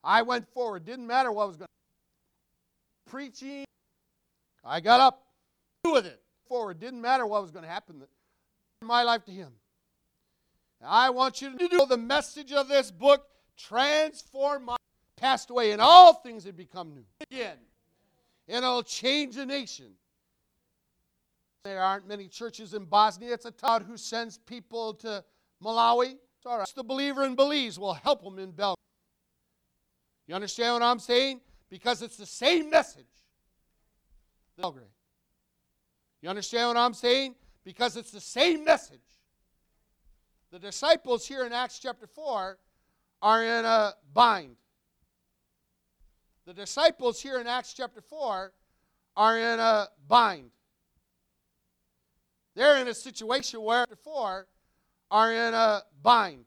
I 0.03 0.23
went 0.23 0.49
forward. 0.55 0.85
Didn't 0.85 1.07
matter 1.07 1.31
what 1.31 1.47
was 1.47 1.57
going 1.57 1.67
to 1.67 3.11
preaching. 3.11 3.65
I 4.65 4.81
got 4.81 5.01
up 5.01 5.27
Do 5.85 5.93
with 5.93 6.07
it. 6.07 6.21
Forward. 6.53 6.81
Didn't 6.81 7.01
matter 7.01 7.25
what 7.25 7.41
was 7.41 7.51
going 7.51 7.65
to 7.65 7.71
happen 7.71 8.03
my 8.83 9.05
life 9.05 9.25
to 9.25 9.33
him. 9.33 9.53
I 10.85 11.09
want 11.09 11.41
you 11.41 11.57
to 11.57 11.67
do 11.67 11.87
the 11.88 11.97
message 11.97 12.53
of 12.53 12.69
this 12.69 12.91
book 12.91 13.27
transform 13.57 14.67
my 14.67 14.77
passed 15.17 15.49
away 15.49 15.71
and 15.71 15.81
all 15.81 16.12
things 16.12 16.45
had 16.45 16.55
become 16.55 16.93
new 16.93 17.07
again. 17.23 17.57
And 18.49 18.59
it'll 18.59 18.83
change 18.83 19.38
a 19.38 19.47
nation. 19.47 19.93
There 21.65 21.81
aren't 21.81 22.07
many 22.07 22.29
churches 22.29 22.75
in 22.75 22.85
Bosnia. 22.85 23.33
It's 23.33 23.47
a 23.47 23.51
town 23.51 23.87
who 23.87 23.97
sends 23.97 24.37
people 24.37 24.93
to 24.97 25.25
Malawi. 25.65 26.17
It's 26.37 26.45
all 26.45 26.59
right. 26.59 26.65
It's 26.65 26.75
the 26.75 26.85
believer 26.85 27.25
in 27.25 27.35
Belize 27.35 27.79
will 27.79 27.95
help 27.95 28.23
them 28.23 28.38
in 28.38 28.51
Belgium. 28.51 28.77
You 30.27 30.35
understand 30.35 30.75
what 30.75 30.83
I'm 30.83 30.99
saying? 30.99 31.41
Because 31.71 32.03
it's 32.03 32.19
the 32.19 32.27
same 32.27 32.69
message. 32.69 33.07
You 36.22 36.28
understand 36.30 36.68
what 36.68 36.76
I'm 36.76 36.94
saying? 36.94 37.35
Because 37.64 37.96
it's 37.96 38.12
the 38.12 38.20
same 38.20 38.64
message. 38.64 39.00
The 40.52 40.58
disciples 40.58 41.26
here 41.26 41.44
in 41.44 41.52
Acts 41.52 41.80
chapter 41.80 42.06
4 42.06 42.58
are 43.20 43.44
in 43.44 43.64
a 43.64 43.94
bind. 44.14 44.56
The 46.46 46.54
disciples 46.54 47.20
here 47.20 47.40
in 47.40 47.46
Acts 47.46 47.74
chapter 47.74 48.00
4 48.00 48.52
are 49.16 49.38
in 49.38 49.61
a 49.61 49.88
bind. 50.08 50.50
They're 52.54 52.78
in 52.78 52.88
a 52.88 52.94
situation 52.94 53.62
where 53.62 53.87
4 54.04 54.46
are 55.11 55.32
in 55.32 55.54
a 55.54 55.82
bind. 56.02 56.44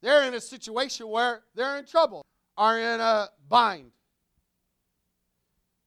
They're 0.00 0.24
in 0.24 0.34
a 0.34 0.40
situation 0.40 1.08
where 1.08 1.42
they're 1.54 1.78
in 1.78 1.86
trouble, 1.86 2.26
are 2.56 2.78
in 2.78 3.00
a 3.00 3.30
bind. 3.48 3.90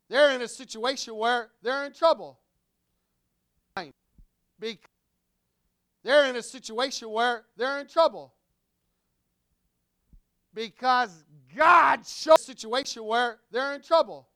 They're 0.09 0.31
in 0.31 0.41
a 0.41 0.47
situation 0.47 1.15
where 1.15 1.49
they're 1.61 1.85
in 1.85 1.93
trouble. 1.93 2.39
They're 6.07 6.27
in 6.27 6.37
a 6.37 6.41
situation 6.41 7.09
where 7.09 7.43
they're 7.57 7.79
in 7.79 7.87
trouble. 7.87 8.33
Because 10.53 11.11
God 11.53 12.07
showed 12.07 12.35
a 12.35 12.41
situation 12.41 13.03
where 13.03 13.39
they're 13.51 13.73
in 13.73 13.81
trouble. 13.81 14.29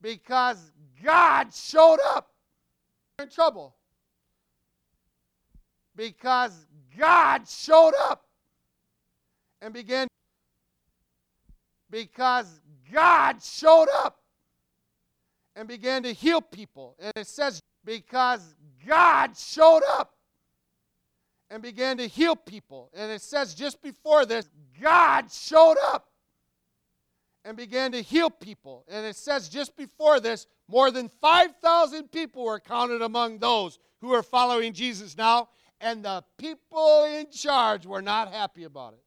Because 0.00 0.72
God 1.04 1.52
showed 1.52 1.98
up 2.02 2.32
in 3.18 3.28
trouble. 3.28 3.76
Because 5.94 6.66
God 6.98 7.46
showed 7.46 7.92
up 8.08 8.24
and 9.60 9.74
began 9.74 10.08
because 11.90 12.60
God 12.92 13.42
showed 13.42 13.88
up 13.92 14.20
and 15.56 15.66
began 15.68 16.02
to 16.04 16.12
heal 16.12 16.40
people. 16.40 16.96
And 16.98 17.12
it 17.16 17.26
says, 17.26 17.60
because 17.84 18.54
God 18.86 19.36
showed 19.36 19.82
up 19.88 20.14
and 21.50 21.62
began 21.62 21.96
to 21.96 22.06
heal 22.06 22.36
people. 22.36 22.90
And 22.94 23.10
it 23.10 23.22
says 23.22 23.54
just 23.54 23.82
before 23.82 24.24
this, 24.24 24.48
God 24.80 25.30
showed 25.30 25.76
up 25.82 26.08
and 27.44 27.56
began 27.56 27.92
to 27.92 28.02
heal 28.02 28.30
people. 28.30 28.84
And 28.88 29.04
it 29.04 29.16
says 29.16 29.48
just 29.48 29.76
before 29.76 30.20
this, 30.20 30.46
more 30.68 30.90
than 30.90 31.08
5,000 31.08 32.12
people 32.12 32.44
were 32.44 32.60
counted 32.60 33.02
among 33.02 33.38
those 33.38 33.78
who 34.00 34.12
are 34.12 34.22
following 34.22 34.72
Jesus 34.72 35.16
now 35.16 35.48
and 35.80 36.04
the 36.04 36.22
people 36.36 37.04
in 37.04 37.30
charge 37.30 37.86
were 37.86 38.02
not 38.02 38.32
happy 38.32 38.64
about 38.64 38.92
it. 38.92 39.02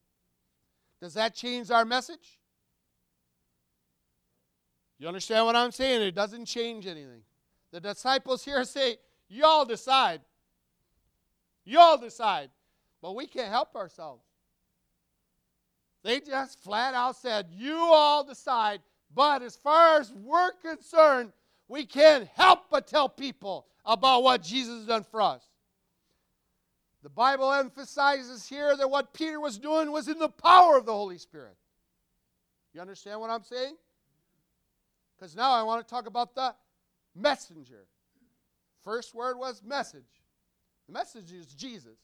Does 1.00 1.14
that 1.14 1.36
change 1.36 1.70
our 1.70 1.86
message? 1.86 2.40
You 5.04 5.10
understand 5.10 5.46
what 5.46 5.58
I'm 5.58 5.74
saying? 5.74 6.02
It 6.02 6.16
doesn't 6.16 6.46
change 6.46 6.88
anything. 6.88 7.24
The 7.74 7.82
disciples 7.82 8.46
here 8.46 8.64
say, 8.64 8.96
Y'all 9.28 9.66
decide. 9.66 10.22
Y'all 11.66 11.98
decide. 11.98 12.50
But 13.02 13.14
we 13.14 13.28
can't 13.28 13.50
help 13.50 13.76
ourselves. 13.76 14.24
They 16.04 16.22
just 16.22 16.58
flat 16.64 16.94
out 16.94 17.18
said, 17.18 17.48
You 17.52 17.76
all 17.80 18.24
decide. 18.24 18.80
But 19.14 19.42
as 19.42 19.58
far 19.58 20.00
as 20.00 20.14
we're 20.14 20.54
concerned, 20.54 21.34
we 21.68 21.86
can't 21.86 22.26
help 22.34 22.70
but 22.72 22.88
tell 22.88 23.10
people 23.10 23.68
about 23.86 24.24
what 24.24 24.42
Jesus 24.42 24.78
has 24.78 24.86
done 24.86 25.04
for 25.04 25.22
us. 25.22 25.44
The 27.02 27.10
Bible 27.10 27.52
emphasizes 27.52 28.48
here 28.48 28.78
that 28.78 28.90
what 28.90 29.14
Peter 29.14 29.42
was 29.42 29.58
doing 29.58 29.92
was 29.92 30.08
in 30.08 30.18
the 30.18 30.30
power 30.30 30.78
of 30.78 30.86
the 30.86 30.94
Holy 30.94 31.18
Spirit. 31.18 31.58
You 32.74 32.80
understand 32.80 33.20
what 33.20 33.32
I'm 33.32 33.44
saying? 33.44 33.76
Because 35.24 35.38
now 35.38 35.54
I 35.54 35.64
want 35.64 35.88
to 35.88 35.90
talk 35.90 36.06
about 36.06 36.36
the 36.36 36.54
messenger. 37.16 37.86
First 38.84 39.16
word 39.16 39.38
was 39.38 39.64
message. 39.64 40.04
The 40.86 40.92
message 40.92 41.32
is 41.32 41.46
Jesus 41.46 41.98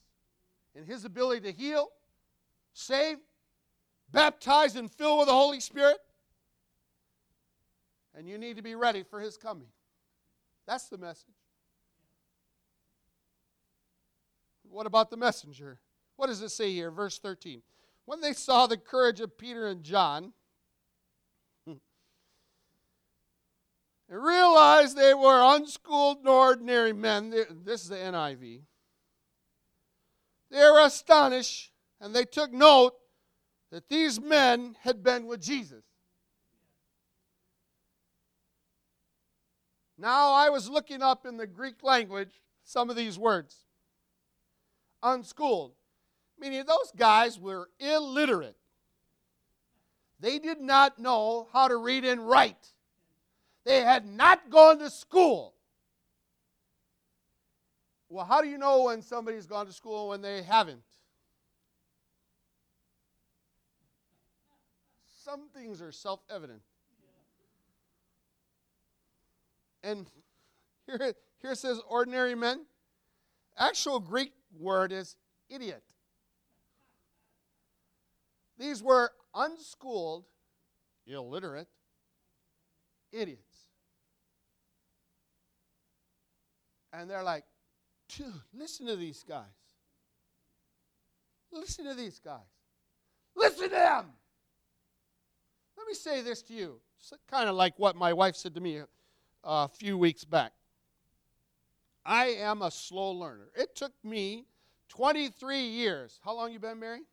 and 0.74 0.88
his 0.88 1.04
ability 1.04 1.42
to 1.42 1.52
heal, 1.52 1.90
save, 2.72 3.18
baptize, 4.10 4.78
and 4.78 4.90
fill 4.90 5.18
with 5.18 5.28
the 5.28 5.34
Holy 5.34 5.60
Spirit. 5.60 5.98
And 8.16 8.26
you 8.26 8.38
need 8.38 8.56
to 8.56 8.64
be 8.64 8.76
ready 8.76 9.04
for 9.04 9.20
his 9.20 9.36
coming. 9.36 9.68
That's 10.66 10.88
the 10.88 10.98
message. 10.98 11.28
What 14.64 14.88
about 14.88 15.10
the 15.10 15.18
messenger? 15.18 15.82
What 16.16 16.28
does 16.28 16.42
it 16.42 16.52
say 16.52 16.72
here? 16.72 16.90
Verse 16.90 17.20
13. 17.20 17.64
When 18.06 18.22
they 18.22 18.32
saw 18.32 18.66
the 18.66 18.78
courage 18.78 19.20
of 19.20 19.38
Peter 19.38 19.68
and 19.68 19.84
John, 19.84 20.32
and 24.10 24.24
realized 24.24 24.98
they 24.98 25.14
were 25.14 25.56
unschooled 25.56 26.28
ordinary 26.28 26.94
men. 26.94 27.30
This 27.30 27.84
is 27.84 27.90
the 27.90 27.96
NIV. 27.96 28.62
They 30.50 30.60
were 30.60 30.82
astonished 30.82 31.72
and 32.02 32.16
they 32.16 32.26
took 32.26 32.52
note 32.52 32.96
that 33.72 33.88
these 33.88 34.20
men 34.20 34.76
had 34.82 35.04
been 35.04 35.28
with 35.28 35.42
Jesus. 35.42 35.84
Now, 39.98 40.32
I 40.32 40.50
was 40.50 40.70
looking 40.70 41.04
up 41.04 41.26
in 41.26 41.38
the 41.38 41.46
Greek 41.46 41.84
language 41.84 42.42
some 42.64 42.90
of 42.90 42.96
these 42.96 43.20
words. 43.20 43.66
Unschooled, 45.04 45.74
meaning 46.40 46.64
those 46.66 46.92
guys 46.96 47.38
were 47.40 47.70
illiterate. 47.80 48.56
They 50.20 50.40
did 50.40 50.62
not 50.62 51.00
know 51.00 51.48
how 51.54 51.68
to 51.68 51.78
read 51.78 52.06
and 52.06 52.28
write. 52.28 52.74
They 53.70 53.82
had 53.82 54.08
not 54.08 54.50
gone 54.50 54.80
to 54.80 54.90
school. 54.90 55.54
Well, 58.10 58.26
how 58.26 58.42
do 58.42 58.48
you 58.48 58.58
know 58.58 58.86
when 58.86 59.04
somebody's 59.04 59.46
gone 59.46 59.68
to 59.68 59.72
school 59.72 60.02
and 60.02 60.10
when 60.10 60.22
they 60.24 60.42
haven't? 60.42 60.82
Some 65.24 65.50
things 65.54 65.84
are 65.84 65.92
self 65.92 66.20
evident. 66.32 66.62
And 69.84 70.08
here, 70.88 71.14
here 71.40 71.54
says 71.54 71.80
ordinary 71.88 72.34
men. 72.34 72.66
Actual 73.56 74.00
Greek 74.00 74.34
word 74.60 74.92
is 74.92 75.16
idiot. 75.48 75.84
These 78.58 78.82
were 78.82 79.12
unschooled, 79.36 80.26
illiterate 81.06 81.68
idiots. 83.12 83.49
And 86.92 87.10
they're 87.10 87.24
like, 87.24 87.44
dude, 88.16 88.34
listen 88.54 88.88
to 88.88 88.96
these 88.96 89.24
guys. 89.28 89.46
Listen 91.52 91.86
to 91.86 91.94
these 91.94 92.20
guys. 92.20 92.40
Listen 93.36 93.64
to 93.64 93.70
them. 93.70 94.06
Let 95.78 95.88
me 95.88 95.94
say 95.94 96.22
this 96.22 96.42
to 96.44 96.54
you. 96.54 96.80
Kind 97.30 97.50
of 97.50 97.56
like 97.56 97.74
what 97.78 97.96
my 97.96 98.14
wife 98.14 98.36
said 98.36 98.54
to 98.56 98.62
me 98.62 98.78
a, 98.78 98.88
a 99.44 99.68
few 99.68 99.98
weeks 99.98 100.24
back. 100.24 100.52
I 102.06 102.28
am 102.28 102.62
a 102.62 102.72
slow 102.72 103.12
learner. 103.12 103.50
It 103.56 103.76
took 103.76 103.94
me 104.04 104.46
23 104.90 105.60
years. 105.62 106.20
How 106.24 106.36
long 106.36 106.52
you 106.52 106.60
been 106.60 106.80
married? 106.80 107.04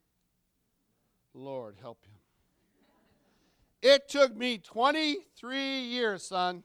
Lord 1.35 1.77
help 1.81 1.99
you. 2.05 3.91
It 3.91 4.09
took 4.09 4.35
me 4.35 4.59
23 4.59 5.81
years, 5.81 6.25
son, 6.25 6.65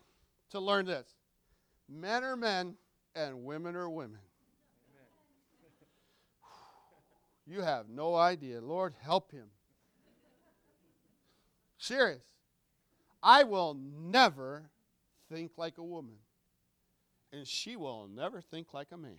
to 0.50 0.60
learn 0.60 0.86
this. 0.86 1.08
Men 1.89 2.24
are 2.24 2.38
men 2.38 2.76
and 3.15 3.43
women 3.43 3.76
are 3.76 3.89
women. 3.89 4.19
You 7.45 7.62
have 7.62 7.89
no 7.89 8.15
idea. 8.15 8.62
Lord, 8.62 8.93
help 9.02 9.32
him. 9.32 9.47
Serious. 11.78 12.24
I 13.24 13.43
will 13.43 13.74
never 13.74 14.69
think 15.30 15.52
like 15.58 15.78
a 15.78 15.84
woman, 15.84 16.15
and 17.34 17.47
she 17.47 17.76
will 17.76 18.08
never 18.08 18.41
think 18.41 18.74
like 18.74 18.88
a 18.91 18.97
man. 18.97 19.17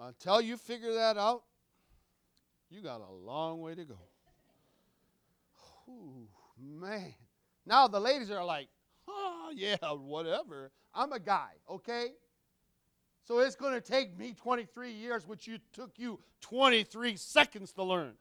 Until 0.00 0.40
you 0.40 0.56
figure 0.56 0.94
that 0.94 1.18
out, 1.18 1.42
you 2.70 2.80
got 2.80 3.00
a 3.00 3.12
long 3.12 3.60
way 3.60 3.74
to 3.74 3.84
go. 3.84 3.98
Ooh, 5.88 6.26
man. 6.58 7.14
Now 7.66 7.86
the 7.86 8.00
ladies 8.00 8.30
are 8.30 8.44
like, 8.44 8.68
oh, 9.08 9.50
yeah, 9.54 9.76
whatever. 9.92 10.70
I'm 10.94 11.12
a 11.12 11.20
guy, 11.20 11.50
okay? 11.68 12.12
So 13.24 13.38
it's 13.38 13.56
going 13.56 13.74
to 13.74 13.80
take 13.80 14.18
me 14.18 14.34
23 14.34 14.92
years, 14.92 15.26
which 15.26 15.46
you 15.46 15.58
took 15.72 15.92
you 15.96 16.18
23 16.40 17.16
seconds 17.16 17.72
to 17.72 17.82
learn. 17.82 18.12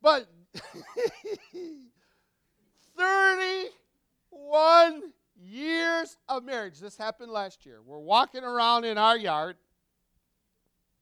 But 0.00 0.28
31 2.96 5.02
years 5.42 6.16
of 6.28 6.44
marriage. 6.44 6.78
This 6.78 6.96
happened 6.96 7.32
last 7.32 7.66
year. 7.66 7.80
We're 7.84 7.98
walking 7.98 8.44
around 8.44 8.84
in 8.84 8.98
our 8.98 9.16
yard. 9.16 9.56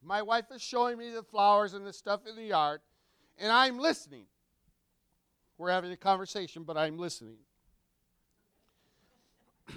My 0.02 0.22
wife 0.22 0.46
is 0.52 0.62
showing 0.62 0.96
me 0.98 1.10
the 1.10 1.22
flowers 1.22 1.74
and 1.74 1.86
the 1.86 1.92
stuff 1.92 2.26
in 2.26 2.34
the 2.34 2.42
yard, 2.42 2.80
and 3.38 3.52
I'm 3.52 3.78
listening. 3.78 4.24
We're 5.58 5.70
having 5.70 5.92
a 5.92 5.96
conversation, 5.96 6.64
but 6.64 6.76
I'm 6.76 6.98
listening. 6.98 7.36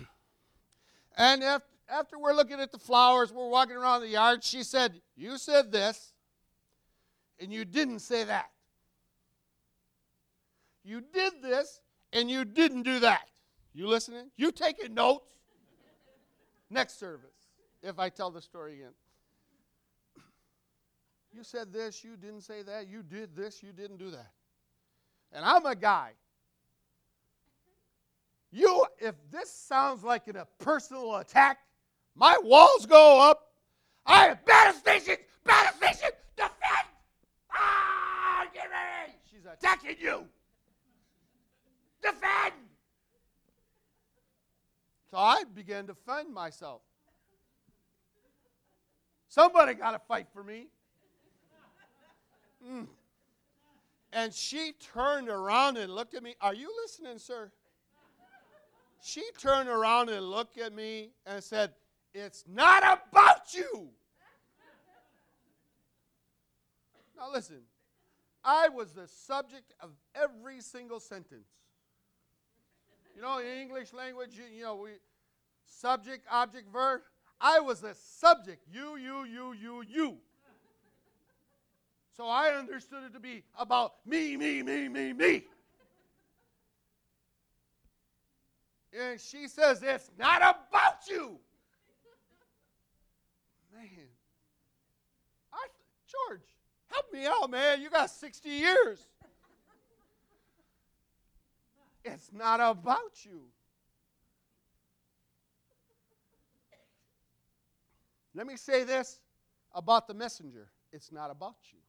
and 1.17 1.43
after, 1.43 1.67
after 1.89 2.19
we're 2.19 2.33
looking 2.33 2.59
at 2.59 2.71
the 2.71 2.79
flowers, 2.79 3.31
we're 3.31 3.49
walking 3.49 3.75
around 3.75 4.01
the 4.01 4.07
yard, 4.07 4.43
she 4.43 4.63
said, 4.63 5.01
You 5.15 5.37
said 5.37 5.71
this, 5.71 6.13
and 7.39 7.53
you 7.53 7.65
didn't 7.65 7.99
say 7.99 8.23
that. 8.23 8.49
You 10.83 11.01
did 11.01 11.33
this, 11.41 11.81
and 12.13 12.29
you 12.29 12.45
didn't 12.45 12.83
do 12.83 12.99
that. 12.99 13.27
You 13.73 13.87
listening? 13.87 14.31
You 14.37 14.51
taking 14.51 14.93
notes? 14.93 15.33
Next 16.69 16.99
service, 16.99 17.29
if 17.83 17.99
I 17.99 18.09
tell 18.09 18.31
the 18.31 18.41
story 18.41 18.75
again. 18.75 18.93
You 21.33 21.43
said 21.43 21.73
this, 21.73 22.01
you 22.01 22.15
didn't 22.15 22.41
say 22.41 22.63
that, 22.63 22.87
you 22.87 23.03
did 23.03 23.35
this, 23.35 23.61
you 23.61 23.73
didn't 23.73 23.97
do 23.97 24.09
that. 24.11 24.31
And 25.31 25.43
I'm 25.43 25.65
a 25.65 25.75
guy. 25.75 26.11
You, 28.51 28.85
if 28.99 29.15
this 29.31 29.51
sounds 29.51 30.03
like 30.03 30.27
a 30.27 30.47
personal 30.59 31.17
attack, 31.17 31.59
my 32.15 32.37
walls 32.43 32.85
go 32.85 33.19
up. 33.21 33.41
I 34.05 34.27
have 34.27 34.45
battle 34.45 34.79
stations, 34.79 35.17
battle 35.43 35.73
station, 35.77 36.09
defend! 36.37 36.87
Ah, 37.51 38.45
get 38.53 38.69
ready! 38.69 39.13
She's 39.29 39.45
attacking 39.45 39.97
you. 39.99 40.23
Defend! 42.01 42.53
So 45.11 45.17
I 45.17 45.43
began 45.53 45.87
to 45.87 45.93
defend 45.93 46.33
myself. 46.33 46.81
Somebody 49.27 49.73
got 49.73 49.91
to 49.91 49.99
fight 49.99 50.27
for 50.33 50.43
me. 50.43 50.67
Mm. 52.65 52.87
And 54.15 54.33
she 54.33 54.71
turned 54.93 55.27
around 55.27 55.75
and 55.75 55.93
looked 55.93 56.13
at 56.13 56.23
me. 56.23 56.35
Are 56.39 56.53
you 56.53 56.71
listening, 56.83 57.19
sir? 57.19 57.51
She 59.03 59.21
turned 59.37 59.67
around 59.67 60.09
and 60.09 60.25
looked 60.25 60.57
at 60.57 60.73
me 60.73 61.09
and 61.25 61.43
said, 61.43 61.73
It's 62.13 62.45
not 62.47 62.81
about 62.81 63.53
you. 63.53 63.89
Now, 67.17 67.31
listen, 67.31 67.61
I 68.43 68.69
was 68.69 68.93
the 68.93 69.07
subject 69.07 69.73
of 69.81 69.91
every 70.15 70.61
single 70.61 71.01
sentence. 71.01 71.49
You 73.17 73.21
know, 73.21 73.39
in 73.39 73.61
English 73.61 73.91
language, 73.91 74.37
you, 74.37 74.43
you 74.57 74.63
know, 74.63 74.75
we 74.77 74.91
subject, 75.65 76.25
object, 76.31 76.71
verb. 76.71 77.01
I 77.41 77.59
was 77.59 77.81
the 77.81 77.93
subject. 77.93 78.63
You, 78.71 78.95
you, 78.95 79.25
you, 79.25 79.53
you, 79.53 79.83
you. 79.87 80.17
So 82.15 82.27
I 82.27 82.51
understood 82.57 83.03
it 83.03 83.13
to 83.13 83.19
be 83.19 83.43
about 83.59 83.95
me, 84.05 84.37
me, 84.37 84.63
me, 84.63 84.87
me, 84.87 85.11
me. 85.11 85.43
And 88.97 89.19
she 89.19 89.49
says, 89.49 89.83
It's 89.83 90.09
not 90.17 90.37
about 90.37 91.09
you. 91.09 91.37
Man. 93.73 93.89
I, 95.51 95.67
George, 96.07 96.43
help 96.89 97.05
me 97.11 97.25
out, 97.25 97.49
man. 97.49 97.81
You 97.81 97.89
got 97.89 98.09
60 98.09 98.47
years. 98.49 98.99
It's 102.05 102.31
not 102.31 102.61
about 102.61 103.25
you. 103.25 103.41
Let 108.33 108.47
me 108.47 108.55
say 108.55 108.83
this 108.83 109.19
about 109.73 110.07
the 110.07 110.13
messenger 110.13 110.69
it's 110.95 111.11
not 111.11 111.29
about 111.29 111.55
you. 111.73 111.79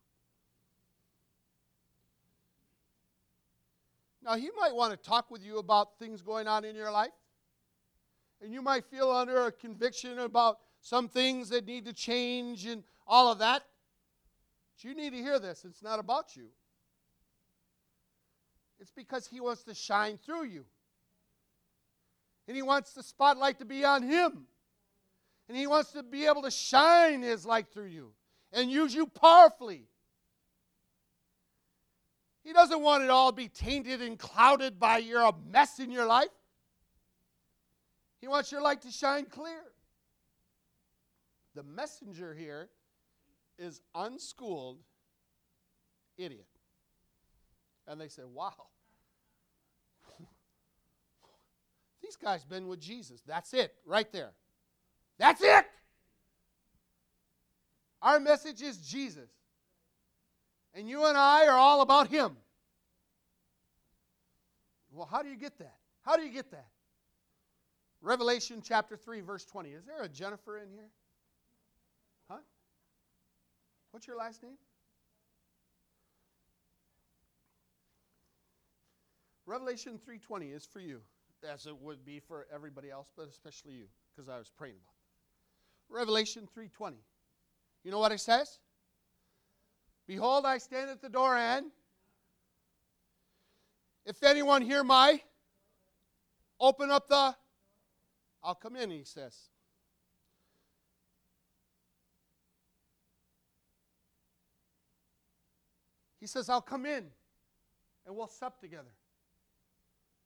Now, 4.26 4.34
he 4.34 4.50
might 4.58 4.74
want 4.74 4.90
to 4.90 4.96
talk 4.96 5.30
with 5.30 5.44
you 5.44 5.58
about 5.58 6.00
things 6.00 6.20
going 6.20 6.48
on 6.48 6.64
in 6.64 6.74
your 6.74 6.90
life. 6.90 7.12
And 8.42 8.52
you 8.52 8.60
might 8.60 8.84
feel 8.84 9.08
under 9.08 9.46
a 9.46 9.52
conviction 9.52 10.18
about 10.18 10.58
some 10.80 11.08
things 11.08 11.48
that 11.50 11.64
need 11.64 11.84
to 11.84 11.92
change 11.92 12.66
and 12.66 12.82
all 13.06 13.30
of 13.30 13.38
that. 13.38 13.62
But 14.74 14.88
you 14.88 14.96
need 14.96 15.10
to 15.10 15.18
hear 15.18 15.38
this. 15.38 15.64
It's 15.64 15.80
not 15.80 16.00
about 16.00 16.36
you, 16.36 16.48
it's 18.80 18.90
because 18.90 19.28
he 19.28 19.40
wants 19.40 19.62
to 19.62 19.74
shine 19.74 20.18
through 20.18 20.46
you. 20.46 20.64
And 22.48 22.56
he 22.56 22.62
wants 22.62 22.92
the 22.92 23.02
spotlight 23.02 23.58
to 23.60 23.64
be 23.64 23.84
on 23.84 24.02
him. 24.02 24.46
And 25.48 25.56
he 25.56 25.66
wants 25.66 25.92
to 25.92 26.02
be 26.02 26.26
able 26.26 26.42
to 26.42 26.50
shine 26.50 27.22
his 27.22 27.46
light 27.46 27.66
through 27.72 27.86
you 27.86 28.10
and 28.52 28.70
use 28.70 28.92
you 28.92 29.06
powerfully. 29.06 29.84
He 32.46 32.52
doesn't 32.52 32.80
want 32.80 33.02
it 33.02 33.10
all 33.10 33.32
to 33.32 33.36
be 33.36 33.48
tainted 33.48 34.00
and 34.00 34.16
clouded 34.16 34.78
by 34.78 34.98
your 34.98 35.34
mess 35.50 35.80
in 35.80 35.90
your 35.90 36.06
life. 36.06 36.28
He 38.20 38.28
wants 38.28 38.52
your 38.52 38.62
light 38.62 38.82
to 38.82 38.92
shine 38.92 39.24
clear. 39.24 39.64
The 41.56 41.64
messenger 41.64 42.32
here 42.34 42.68
is 43.58 43.80
unschooled 43.96 44.78
idiot. 46.16 46.46
And 47.88 48.00
they 48.00 48.06
say, 48.06 48.22
wow. 48.32 48.68
These 52.00 52.14
guys 52.14 52.44
been 52.44 52.68
with 52.68 52.78
Jesus. 52.78 53.22
That's 53.26 53.52
it, 53.54 53.74
right 53.84 54.10
there. 54.12 54.34
That's 55.18 55.42
it. 55.42 55.64
Our 58.00 58.20
message 58.20 58.62
is 58.62 58.76
Jesus. 58.76 59.30
And 60.76 60.86
you 60.88 61.06
and 61.06 61.16
I 61.16 61.46
are 61.46 61.58
all 61.58 61.80
about 61.80 62.08
Him. 62.08 62.36
Well, 64.92 65.08
how 65.10 65.22
do 65.22 65.30
you 65.30 65.36
get 65.36 65.58
that? 65.58 65.74
How 66.02 66.16
do 66.16 66.22
you 66.22 66.30
get 66.30 66.50
that? 66.50 66.68
Revelation 68.02 68.62
chapter 68.62 68.96
3, 68.96 69.22
verse 69.22 69.44
20. 69.46 69.70
Is 69.70 69.86
there 69.86 70.02
a 70.02 70.08
Jennifer 70.08 70.58
in 70.58 70.70
here? 70.70 70.90
Huh? 72.28 72.38
What's 73.90 74.06
your 74.06 74.16
last 74.16 74.42
name? 74.42 74.58
Revelation 79.46 79.98
3:20 79.98 80.52
is 80.52 80.66
for 80.66 80.80
you, 80.80 81.00
as 81.48 81.66
it 81.66 81.80
would 81.80 82.04
be 82.04 82.18
for 82.18 82.46
everybody 82.52 82.90
else, 82.90 83.12
but 83.16 83.28
especially 83.28 83.74
you, 83.74 83.86
because 84.14 84.28
I 84.28 84.38
was 84.38 84.50
praying 84.50 84.74
about 84.74 84.92
it. 84.92 85.94
Revelation 85.94 86.48
3:20. 86.48 86.96
You 87.84 87.92
know 87.92 88.00
what 88.00 88.10
it 88.10 88.18
says? 88.18 88.58
Behold, 90.06 90.44
I 90.46 90.58
stand 90.58 90.90
at 90.90 91.02
the 91.02 91.08
door 91.08 91.36
and 91.36 91.66
if 94.04 94.22
anyone 94.22 94.62
hear 94.62 94.84
my 94.84 95.20
open 96.60 96.90
up 96.90 97.08
the 97.08 97.34
I'll 98.42 98.54
come 98.54 98.76
in, 98.76 98.90
he 98.90 99.02
says. 99.02 99.36
He 106.20 106.28
says, 106.28 106.48
I'll 106.48 106.60
come 106.60 106.86
in 106.86 107.06
and 108.06 108.16
we'll 108.16 108.28
sup 108.28 108.60
together. 108.60 108.92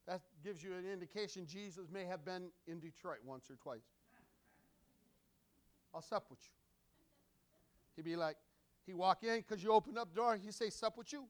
That 0.07 0.21
gives 0.43 0.63
you 0.63 0.73
an 0.73 0.85
indication 0.85 1.47
Jesus 1.47 1.87
may 1.91 2.05
have 2.05 2.23
been 2.23 2.49
in 2.67 2.79
Detroit 2.79 3.19
once 3.25 3.49
or 3.49 3.55
twice. 3.55 3.85
I'll 5.93 6.01
sup 6.01 6.25
with 6.29 6.39
you. 6.43 6.53
He'd 7.95 8.05
be 8.05 8.15
like, 8.15 8.37
he 8.85 8.93
walk 8.93 9.23
in 9.23 9.37
because 9.37 9.63
you 9.63 9.71
open 9.71 9.97
up 9.97 10.13
door, 10.13 10.37
he 10.43 10.51
say, 10.51 10.69
sup 10.69 10.97
with 10.97 11.13
you. 11.13 11.25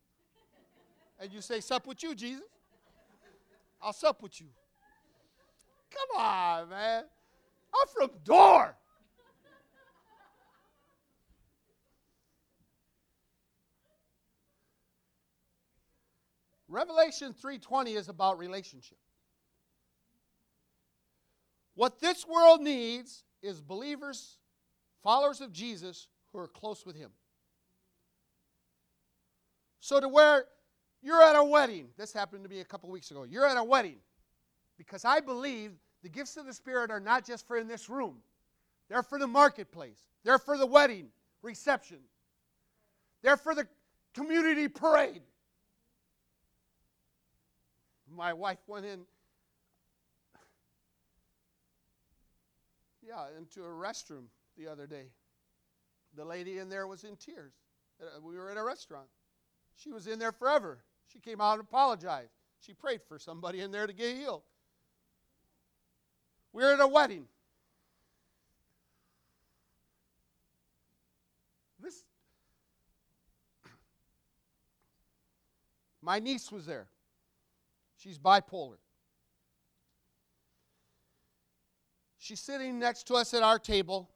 And 1.19 1.31
you 1.31 1.41
say, 1.41 1.59
sup 1.59 1.85
with 1.85 2.01
you, 2.01 2.15
Jesus. 2.15 2.45
I'll 3.81 3.93
sup 3.93 4.21
with 4.21 4.39
you. 4.39 4.47
Come 5.91 6.21
on, 6.21 6.69
man. 6.69 7.03
I'm 7.73 7.87
from 7.95 8.09
Dorr. 8.23 8.75
Revelation 16.67 17.33
3:20 17.33 17.97
is 17.97 18.07
about 18.07 18.39
relationship. 18.39 18.97
What 21.75 21.99
this 21.99 22.25
world 22.25 22.61
needs 22.61 23.25
is 23.41 23.59
believers, 23.59 24.37
followers 25.03 25.41
of 25.41 25.51
Jesus 25.51 26.07
who 26.31 26.39
are 26.39 26.47
close 26.47 26.85
with 26.85 26.95
him. 26.95 27.11
So 29.81 29.99
to 29.99 30.07
where 30.07 30.45
you're 31.01 31.21
at 31.21 31.35
a 31.35 31.43
wedding, 31.43 31.89
this 31.97 32.13
happened 32.13 32.43
to 32.43 32.49
me 32.49 32.59
a 32.59 32.65
couple 32.65 32.89
weeks 32.89 33.09
ago. 33.09 33.23
You're 33.23 33.47
at 33.47 33.57
a 33.57 33.63
wedding 33.63 33.97
because 34.77 35.03
I 35.03 35.19
believe 35.19 35.71
the 36.03 36.09
gifts 36.09 36.37
of 36.37 36.45
the 36.45 36.53
Spirit 36.53 36.91
are 36.91 36.99
not 36.99 37.25
just 37.25 37.47
for 37.47 37.57
in 37.57 37.67
this 37.67 37.89
room, 37.89 38.17
they're 38.87 39.03
for 39.03 39.17
the 39.17 39.27
marketplace, 39.27 40.07
they're 40.23 40.37
for 40.37 40.57
the 40.57 40.67
wedding 40.67 41.07
reception, 41.41 41.97
they're 43.23 43.37
for 43.37 43.55
the 43.55 43.67
community 44.13 44.67
parade. 44.67 45.23
My 48.13 48.33
wife 48.33 48.59
went 48.67 48.85
in, 48.85 49.01
yeah, 53.01 53.25
into 53.37 53.61
a 53.63 53.69
restroom 53.69 54.25
the 54.57 54.67
other 54.67 54.85
day. 54.85 55.05
The 56.15 56.25
lady 56.25 56.59
in 56.59 56.69
there 56.69 56.85
was 56.85 57.03
in 57.03 57.15
tears. 57.15 57.53
Uh, 57.99 58.19
we 58.21 58.37
were 58.37 58.51
in 58.51 58.57
a 58.57 58.63
restaurant. 58.63 59.07
She 59.81 59.91
was 59.91 60.05
in 60.05 60.19
there 60.19 60.31
forever. 60.31 60.79
She 61.11 61.19
came 61.19 61.41
out 61.41 61.53
and 61.53 61.61
apologized. 61.61 62.31
She 62.59 62.73
prayed 62.73 63.01
for 63.07 63.17
somebody 63.17 63.61
in 63.61 63.71
there 63.71 63.87
to 63.87 63.93
get 63.93 64.15
healed. 64.15 64.43
We 66.53 66.63
were 66.63 66.73
at 66.73 66.79
a 66.79 66.87
wedding. 66.87 67.25
This 71.79 72.03
My 76.01 76.19
niece 76.19 76.51
was 76.51 76.65
there. 76.65 76.87
She's 77.97 78.19
bipolar. 78.19 78.77
She's 82.19 82.39
sitting 82.39 82.77
next 82.77 83.07
to 83.07 83.15
us 83.15 83.33
at 83.33 83.41
our 83.41 83.57
table. 83.57 84.11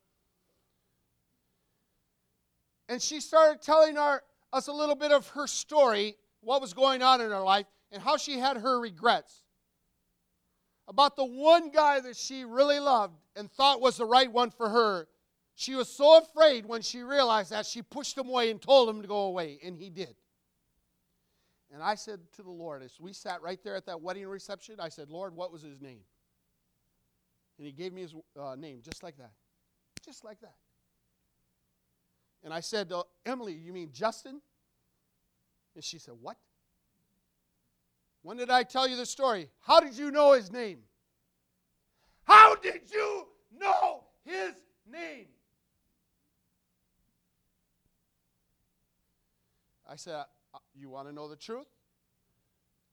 And 2.88 3.02
she 3.02 3.20
started 3.20 3.64
telling 3.64 3.98
our, 3.98 4.22
us 4.56 4.68
a 4.68 4.74
little 4.74 4.96
bit 4.96 5.12
of 5.12 5.28
her 5.30 5.48
story, 5.48 6.16
what 6.42 6.62
was 6.62 6.74
going 6.74 7.02
on 7.02 7.22
in 7.22 7.30
her 7.30 7.42
life, 7.42 7.66
and 7.92 8.02
how 8.02 8.18
she 8.18 8.40
had 8.40 8.58
her 8.58 8.80
regrets. 8.80 9.44
About 10.88 11.16
the 11.16 11.26
one 11.26 11.70
guy 11.72 12.00
that 12.00 12.16
she 12.16 12.46
really 12.46 12.80
loved 12.80 13.16
and 13.36 13.52
thought 13.52 13.82
was 13.82 13.98
the 13.98 14.06
right 14.06 14.32
one 14.32 14.52
for 14.52 14.70
her. 14.70 15.08
She 15.56 15.74
was 15.74 15.90
so 15.90 16.20
afraid 16.20 16.66
when 16.66 16.82
she 16.82 17.02
realized 17.02 17.52
that 17.52 17.66
she 17.66 17.82
pushed 17.82 18.18
him 18.18 18.28
away 18.28 18.52
and 18.52 18.62
told 18.62 18.90
him 18.90 19.02
to 19.02 19.08
go 19.08 19.24
away, 19.24 19.60
and 19.64 19.78
he 19.78 19.90
did. 19.90 20.16
And 21.74 21.82
I 21.82 21.96
said 21.96 22.20
to 22.36 22.44
the 22.44 22.52
Lord, 22.52 22.84
as 22.84 23.00
we 23.00 23.14
sat 23.14 23.42
right 23.42 23.60
there 23.64 23.76
at 23.76 23.86
that 23.88 24.02
wedding 24.02 24.28
reception, 24.28 24.76
I 24.80 24.90
said, 24.90 25.10
Lord, 25.10 25.36
what 25.36 25.52
was 25.52 25.62
his 25.62 25.82
name? 25.82 26.02
And 27.58 27.66
he 27.66 27.74
gave 27.74 27.94
me 27.94 28.02
his 28.02 28.14
uh, 28.40 28.56
name, 28.56 28.80
just 28.84 29.02
like 29.02 29.18
that. 29.18 29.32
Just 30.06 30.24
like 30.24 30.40
that. 30.42 30.56
And 32.46 32.54
I 32.54 32.60
said, 32.60 32.92
uh, 32.92 33.02
Emily, 33.26 33.54
you 33.54 33.74
mean 33.74 33.90
Justin? 33.92 34.40
And 35.74 35.84
she 35.84 35.98
said, 35.98 36.14
What? 36.22 36.38
When 38.22 38.38
did 38.38 38.52
I 38.52 38.62
tell 38.62 38.88
you 38.88 38.96
the 38.96 39.06
story? 39.06 39.50
How 39.62 39.80
did 39.80 39.98
you 39.98 40.12
know 40.12 40.34
his 40.34 40.52
name? 40.52 40.80
How 42.24 42.56
did 42.56 42.82
you 42.94 43.28
know 43.60 44.04
his 44.24 44.54
name? 44.90 45.26
I 49.90 49.96
said, 49.96 50.14
uh, 50.54 50.60
You 50.76 50.90
want 50.90 51.08
to 51.08 51.14
know 51.14 51.28
the 51.28 51.36
truth? 51.36 51.68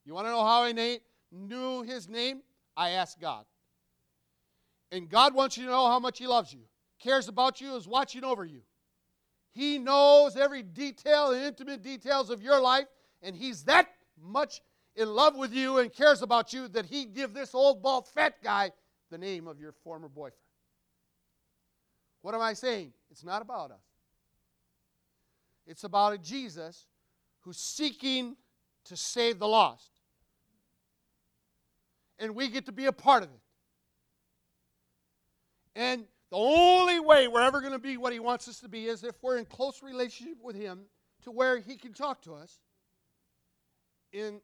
You 0.07 0.15
want 0.15 0.27
to 0.27 0.31
know 0.31 0.45
how 0.45 0.63
I 0.63 0.99
knew 1.31 1.83
his 1.83 2.09
name? 2.09 2.41
I 2.75 2.91
asked 2.91 3.21
God. 3.21 3.45
And 4.91 5.11
God 5.11 5.35
wants 5.35 5.59
you 5.59 5.65
to 5.67 5.71
know 5.71 5.89
how 5.89 5.99
much 5.99 6.19
He 6.19 6.27
loves 6.27 6.53
you, 6.53 6.61
cares 6.99 7.29
about 7.29 7.61
you, 7.61 7.77
is 7.77 7.87
watching 7.87 8.25
over 8.25 8.45
you. 8.45 8.63
He 9.53 9.79
knows 9.79 10.37
every 10.37 10.63
detail 10.63 11.31
and 11.33 11.43
intimate 11.43 11.83
details 11.83 12.31
of 12.31 12.43
your 12.43 12.61
life, 12.61 12.87
and 13.23 13.37
He's 13.37 13.65
that 13.65 13.89
much 14.21 14.61
in 14.97 15.09
love 15.15 15.37
with 15.37 15.53
you 15.53 15.79
and 15.79 15.93
cares 15.93 16.23
about 16.23 16.53
you 16.53 16.69
that 16.69 16.87
He'd 16.87 17.15
give 17.15 17.35
this 17.35 17.55
old, 17.55 17.83
bald, 17.83 18.09
fat 18.09 18.43
guy 18.43 18.73
the 19.11 19.19
name 19.19 19.47
of 19.47 19.61
your 19.61 19.73
former 19.85 20.09
boyfriend. 20.09 20.35
What 22.23 22.35
am 22.35 22.41
I 22.41 22.55
saying? 22.55 22.93
It's 23.11 23.25
not 23.25 23.43
about 23.43 23.71
us. 23.73 23.85
It's 25.67 25.85
about 25.85 26.15
a 26.15 26.19
Jesus 26.19 26.87
who's 27.41 27.59
seeking 27.59 28.37
to 28.85 28.97
save 28.97 29.39
the 29.39 29.49
lost. 29.49 29.91
and 32.23 32.37
we 32.37 32.49
get 32.49 32.67
to 32.67 32.73
be 32.73 32.87
a 32.87 32.93
part 32.93 33.25
of 33.25 33.29
it. 33.31 33.41
And 35.75 36.05
the 36.33 36.39
only 36.39 36.99
way 36.99 37.29
we're 37.29 37.43
ever 37.43 37.61
going 37.61 37.75
to 37.75 37.79
be 37.79 37.99
what 37.99 38.15
He 38.15 38.19
wants 38.19 38.49
us 38.49 38.61
to 38.61 38.69
be 38.69 38.87
is 38.87 39.05
if 39.05 39.15
we're 39.23 39.37
in 39.37 39.45
close 39.45 39.83
relationship 39.83 40.39
with 40.43 40.57
Him 40.57 40.87
to 41.25 41.31
where 41.31 41.59
He 41.59 41.77
can 41.77 41.93
talk 41.93 42.23
to 42.23 42.33
us 42.33 42.59
and 44.15 44.41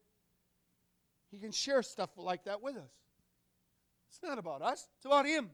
He 1.30 1.38
can 1.38 1.50
share 1.50 1.82
stuff 1.82 2.10
like 2.18 2.44
that 2.44 2.62
with 2.62 2.76
us. 2.76 2.92
It's 4.10 4.22
not 4.22 4.38
about 4.38 4.60
us, 4.60 4.86
it's 4.98 5.06
about 5.06 5.24
Him. 5.24 5.48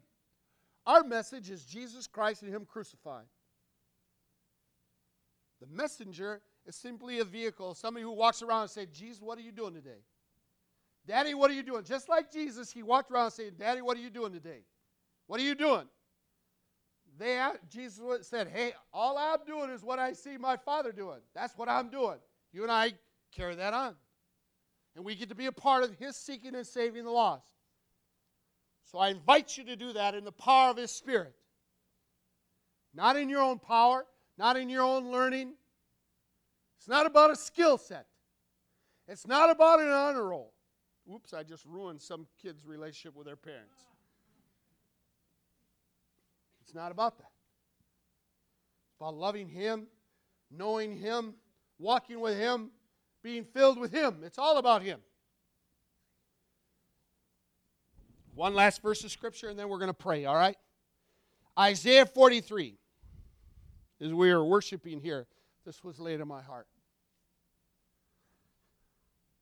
Our 0.85 1.05
message 1.05 1.51
is 1.51 1.64
Jesus 1.64 2.09
Christ 2.09 2.43
and 2.43 2.53
Him 2.53 2.64
crucified. 2.64 3.26
The 5.61 5.68
messenger 5.68 6.43
is 6.66 6.74
simply 6.74 7.20
a 7.20 7.24
vehicle, 7.24 7.76
somebody 7.76 8.03
who 8.03 8.11
walks 8.11 8.43
around 8.43 8.62
and 8.62 8.70
says, 8.70 8.89
Jesus, 8.93 9.22
what 9.22 9.39
are 9.39 9.43
you 9.43 9.53
doing 9.53 9.74
today? 9.74 10.03
Daddy, 11.07 11.35
what 11.35 11.49
are 11.49 11.55
you 11.55 11.62
doing? 11.62 11.85
Just 11.85 12.09
like 12.09 12.32
Jesus, 12.32 12.72
he 12.72 12.82
walked 12.82 13.12
around 13.12 13.26
and 13.26 13.35
saying, 13.35 13.53
Daddy, 13.57 13.82
what 13.82 13.97
are 13.97 14.01
you 14.01 14.11
doing 14.11 14.32
today? 14.32 14.62
What 15.28 15.39
are 15.39 15.45
you 15.45 15.55
doing? 15.55 15.87
They 17.18 17.40
Jesus 17.70 18.02
said, 18.22 18.48
Hey, 18.48 18.72
all 18.92 19.16
I'm 19.16 19.44
doing 19.46 19.70
is 19.70 19.82
what 19.82 19.98
I 19.98 20.12
see 20.12 20.36
my 20.36 20.56
father 20.56 20.92
doing. 20.92 21.20
That's 21.34 21.56
what 21.56 21.68
I'm 21.68 21.88
doing. 21.88 22.18
You 22.52 22.62
and 22.62 22.72
I 22.72 22.94
carry 23.32 23.54
that 23.56 23.72
on. 23.72 23.94
And 24.96 25.04
we 25.04 25.14
get 25.14 25.28
to 25.28 25.34
be 25.34 25.46
a 25.46 25.52
part 25.52 25.84
of 25.84 25.94
his 25.98 26.16
seeking 26.16 26.54
and 26.54 26.66
saving 26.66 27.04
the 27.04 27.10
lost. 27.10 27.54
So 28.84 28.98
I 28.98 29.08
invite 29.08 29.56
you 29.56 29.64
to 29.64 29.76
do 29.76 29.92
that 29.92 30.14
in 30.14 30.24
the 30.24 30.32
power 30.32 30.70
of 30.70 30.76
his 30.76 30.90
spirit. 30.90 31.34
Not 32.94 33.16
in 33.16 33.28
your 33.28 33.42
own 33.42 33.58
power, 33.58 34.06
not 34.38 34.56
in 34.56 34.68
your 34.68 34.82
own 34.82 35.10
learning. 35.10 35.54
It's 36.78 36.88
not 36.88 37.06
about 37.06 37.30
a 37.30 37.36
skill 37.36 37.76
set. 37.76 38.06
It's 39.08 39.26
not 39.26 39.50
about 39.50 39.80
an 39.80 39.88
honor 39.88 40.24
roll. 40.24 40.52
Oops, 41.12 41.32
I 41.34 41.42
just 41.42 41.64
ruined 41.66 42.00
some 42.00 42.26
kid's 42.40 42.64
relationship 42.66 43.16
with 43.16 43.26
their 43.26 43.36
parents. 43.36 43.84
Not 46.74 46.90
about 46.90 47.18
that. 47.18 47.30
It's 48.88 48.96
about 49.00 49.14
loving 49.14 49.48
Him, 49.48 49.86
knowing 50.50 50.96
Him, 50.96 51.34
walking 51.78 52.20
with 52.20 52.36
Him, 52.36 52.70
being 53.22 53.44
filled 53.44 53.78
with 53.78 53.92
Him. 53.92 54.22
It's 54.24 54.38
all 54.38 54.58
about 54.58 54.82
Him. 54.82 54.98
One 58.34 58.54
last 58.54 58.82
verse 58.82 59.04
of 59.04 59.12
Scripture, 59.12 59.48
and 59.48 59.58
then 59.58 59.68
we're 59.68 59.78
going 59.78 59.88
to 59.88 59.94
pray, 59.94 60.24
all 60.24 60.34
right? 60.34 60.56
Isaiah 61.58 62.06
43. 62.06 62.76
As 64.00 64.12
we 64.12 64.30
are 64.30 64.44
worshiping 64.44 65.00
here, 65.00 65.26
this 65.64 65.84
was 65.84 66.00
laid 66.00 66.20
in 66.20 66.26
my 66.26 66.42
heart. 66.42 66.66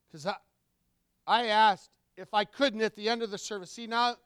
Because 0.06 0.26
I, 0.26 0.34
I 1.26 1.46
asked 1.46 1.90
if 2.18 2.34
I 2.34 2.44
couldn't 2.44 2.82
at 2.82 2.94
the 2.94 3.08
end 3.08 3.22
of 3.22 3.30
the 3.30 3.38
service. 3.38 3.70
See, 3.72 3.86
now, 3.86 4.16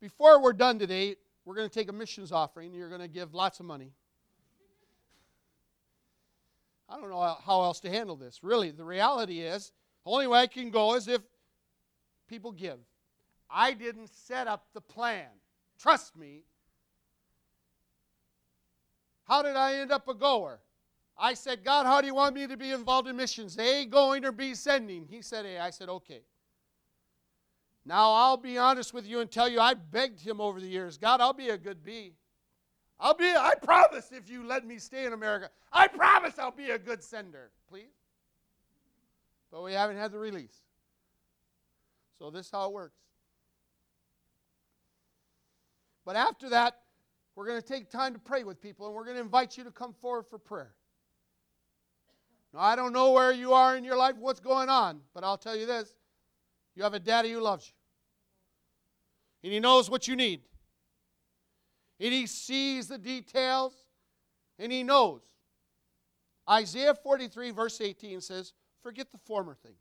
before 0.00 0.40
we're 0.40 0.52
done 0.52 0.78
today, 0.78 1.16
we're 1.46 1.54
going 1.54 1.68
to 1.68 1.72
take 1.72 1.88
a 1.88 1.92
missions 1.92 2.32
offering. 2.32 2.66
and 2.70 2.76
You're 2.76 2.90
going 2.90 3.00
to 3.00 3.08
give 3.08 3.32
lots 3.32 3.60
of 3.60 3.66
money. 3.66 3.92
I 6.88 7.00
don't 7.00 7.08
know 7.08 7.36
how 7.44 7.62
else 7.62 7.80
to 7.80 7.88
handle 7.88 8.16
this. 8.16 8.40
Really, 8.42 8.70
the 8.72 8.84
reality 8.84 9.40
is, 9.40 9.72
the 10.04 10.10
only 10.10 10.26
way 10.26 10.40
I 10.40 10.46
can 10.48 10.70
go 10.70 10.94
is 10.94 11.08
if 11.08 11.22
people 12.28 12.52
give. 12.52 12.78
I 13.48 13.72
didn't 13.72 14.12
set 14.12 14.46
up 14.46 14.66
the 14.74 14.80
plan. 14.80 15.26
Trust 15.78 16.16
me. 16.16 16.42
How 19.24 19.42
did 19.42 19.56
I 19.56 19.74
end 19.76 19.92
up 19.92 20.08
a 20.08 20.14
goer? 20.14 20.60
I 21.18 21.34
said, 21.34 21.64
God, 21.64 21.86
how 21.86 22.00
do 22.00 22.06
you 22.06 22.14
want 22.14 22.34
me 22.34 22.46
to 22.46 22.56
be 22.56 22.72
involved 22.72 23.08
in 23.08 23.16
missions? 23.16 23.58
A, 23.58 23.84
going 23.86 24.24
or 24.24 24.32
B, 24.32 24.54
sending? 24.54 25.06
He 25.08 25.22
said 25.22 25.46
A. 25.46 25.60
I 25.60 25.70
said, 25.70 25.88
okay. 25.88 26.22
Now, 27.86 28.12
I'll 28.12 28.36
be 28.36 28.58
honest 28.58 28.92
with 28.92 29.06
you 29.06 29.20
and 29.20 29.30
tell 29.30 29.48
you, 29.48 29.60
I 29.60 29.74
begged 29.74 30.20
him 30.20 30.40
over 30.40 30.60
the 30.60 30.66
years, 30.66 30.98
God, 30.98 31.20
I'll 31.20 31.32
be 31.32 31.50
a 31.50 31.56
good 31.56 31.84
bee. 31.84 32.14
I'll 32.98 33.14
be, 33.14 33.26
I 33.26 33.54
promise 33.62 34.10
if 34.10 34.28
you 34.28 34.44
let 34.44 34.66
me 34.66 34.78
stay 34.78 35.04
in 35.04 35.12
America, 35.12 35.50
I 35.72 35.86
promise 35.86 36.36
I'll 36.36 36.50
be 36.50 36.70
a 36.70 36.78
good 36.78 37.00
sender, 37.00 37.50
please. 37.68 37.94
But 39.52 39.62
we 39.62 39.72
haven't 39.72 39.98
had 39.98 40.10
the 40.10 40.18
release. 40.18 40.62
So 42.18 42.30
this 42.30 42.46
is 42.46 42.52
how 42.52 42.66
it 42.66 42.72
works. 42.72 42.98
But 46.04 46.16
after 46.16 46.48
that, 46.48 46.80
we're 47.36 47.46
going 47.46 47.60
to 47.60 47.66
take 47.66 47.88
time 47.88 48.14
to 48.14 48.18
pray 48.18 48.42
with 48.42 48.60
people, 48.60 48.86
and 48.86 48.94
we're 48.96 49.04
going 49.04 49.16
to 49.16 49.22
invite 49.22 49.56
you 49.56 49.62
to 49.62 49.70
come 49.70 49.92
forward 49.92 50.24
for 50.28 50.38
prayer. 50.38 50.72
Now, 52.52 52.60
I 52.60 52.74
don't 52.74 52.92
know 52.92 53.12
where 53.12 53.30
you 53.30 53.52
are 53.52 53.76
in 53.76 53.84
your 53.84 53.96
life, 53.96 54.16
what's 54.18 54.40
going 54.40 54.70
on, 54.70 55.02
but 55.14 55.22
I'll 55.22 55.38
tell 55.38 55.54
you 55.54 55.66
this 55.66 55.94
you 56.74 56.82
have 56.82 56.94
a 56.94 57.00
daddy 57.00 57.32
who 57.32 57.40
loves 57.40 57.68
you. 57.68 57.75
And 59.42 59.52
he 59.52 59.60
knows 59.60 59.88
what 59.90 60.08
you 60.08 60.16
need. 60.16 60.42
And 62.00 62.12
he 62.12 62.26
sees 62.26 62.88
the 62.88 62.98
details 62.98 63.74
and 64.58 64.70
he 64.72 64.82
knows. 64.82 65.22
Isaiah 66.48 66.94
43, 66.94 67.50
verse 67.50 67.80
18 67.80 68.20
says, 68.20 68.52
Forget 68.82 69.10
the 69.10 69.18
former 69.18 69.54
things. 69.54 69.80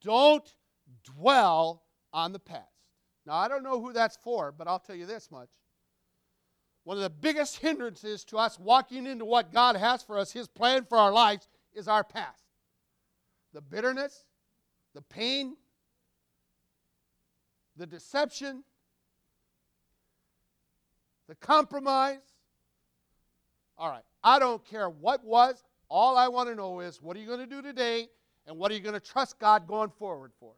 Don't 0.00 0.48
dwell 1.02 1.82
on 2.12 2.32
the 2.32 2.38
past. 2.38 2.68
Now, 3.26 3.34
I 3.34 3.48
don't 3.48 3.62
know 3.62 3.80
who 3.80 3.92
that's 3.92 4.16
for, 4.18 4.52
but 4.52 4.68
I'll 4.68 4.78
tell 4.78 4.94
you 4.94 5.06
this 5.06 5.30
much. 5.30 5.48
One 6.84 6.98
of 6.98 7.02
the 7.02 7.10
biggest 7.10 7.56
hindrances 7.56 8.24
to 8.26 8.36
us 8.36 8.58
walking 8.58 9.06
into 9.06 9.24
what 9.24 9.52
God 9.52 9.76
has 9.76 10.02
for 10.02 10.18
us, 10.18 10.30
His 10.32 10.46
plan 10.46 10.84
for 10.84 10.98
our 10.98 11.10
lives, 11.10 11.48
is 11.72 11.88
our 11.88 12.04
past. 12.04 12.44
The 13.54 13.62
bitterness, 13.62 14.26
the 14.94 15.00
pain, 15.00 15.56
the 17.76 17.86
deception, 17.86 18.64
the 21.28 21.34
compromise. 21.34 22.18
All 23.76 23.90
right, 23.90 24.04
I 24.22 24.38
don't 24.38 24.64
care 24.64 24.88
what 24.88 25.24
was. 25.24 25.62
All 25.88 26.16
I 26.16 26.28
want 26.28 26.48
to 26.48 26.54
know 26.54 26.80
is 26.80 27.02
what 27.02 27.16
are 27.16 27.20
you 27.20 27.26
going 27.26 27.40
to 27.40 27.46
do 27.46 27.62
today 27.62 28.08
and 28.46 28.56
what 28.56 28.70
are 28.70 28.74
you 28.74 28.80
going 28.80 28.94
to 28.94 29.00
trust 29.00 29.38
God 29.38 29.66
going 29.66 29.90
forward 29.90 30.32
for? 30.38 30.52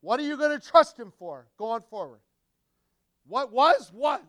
What 0.00 0.20
are 0.20 0.24
you 0.24 0.36
going 0.36 0.58
to 0.58 0.64
trust 0.64 0.98
Him 0.98 1.12
for 1.18 1.46
going 1.58 1.82
forward? 1.82 2.20
What 3.26 3.52
was, 3.52 3.90
was. 3.92 4.20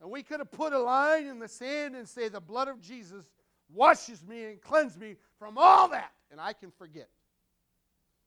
And 0.00 0.10
we 0.10 0.22
could 0.22 0.40
have 0.40 0.50
put 0.50 0.72
a 0.72 0.78
line 0.78 1.26
in 1.26 1.38
the 1.38 1.48
sand 1.48 1.94
and 1.94 2.08
say, 2.08 2.28
The 2.28 2.40
blood 2.40 2.68
of 2.68 2.80
Jesus 2.80 3.24
washes 3.72 4.24
me 4.24 4.44
and 4.44 4.60
cleanses 4.60 4.98
me 4.98 5.16
from 5.38 5.56
all 5.56 5.88
that, 5.88 6.12
and 6.30 6.40
I 6.40 6.52
can 6.52 6.70
forget 6.72 7.08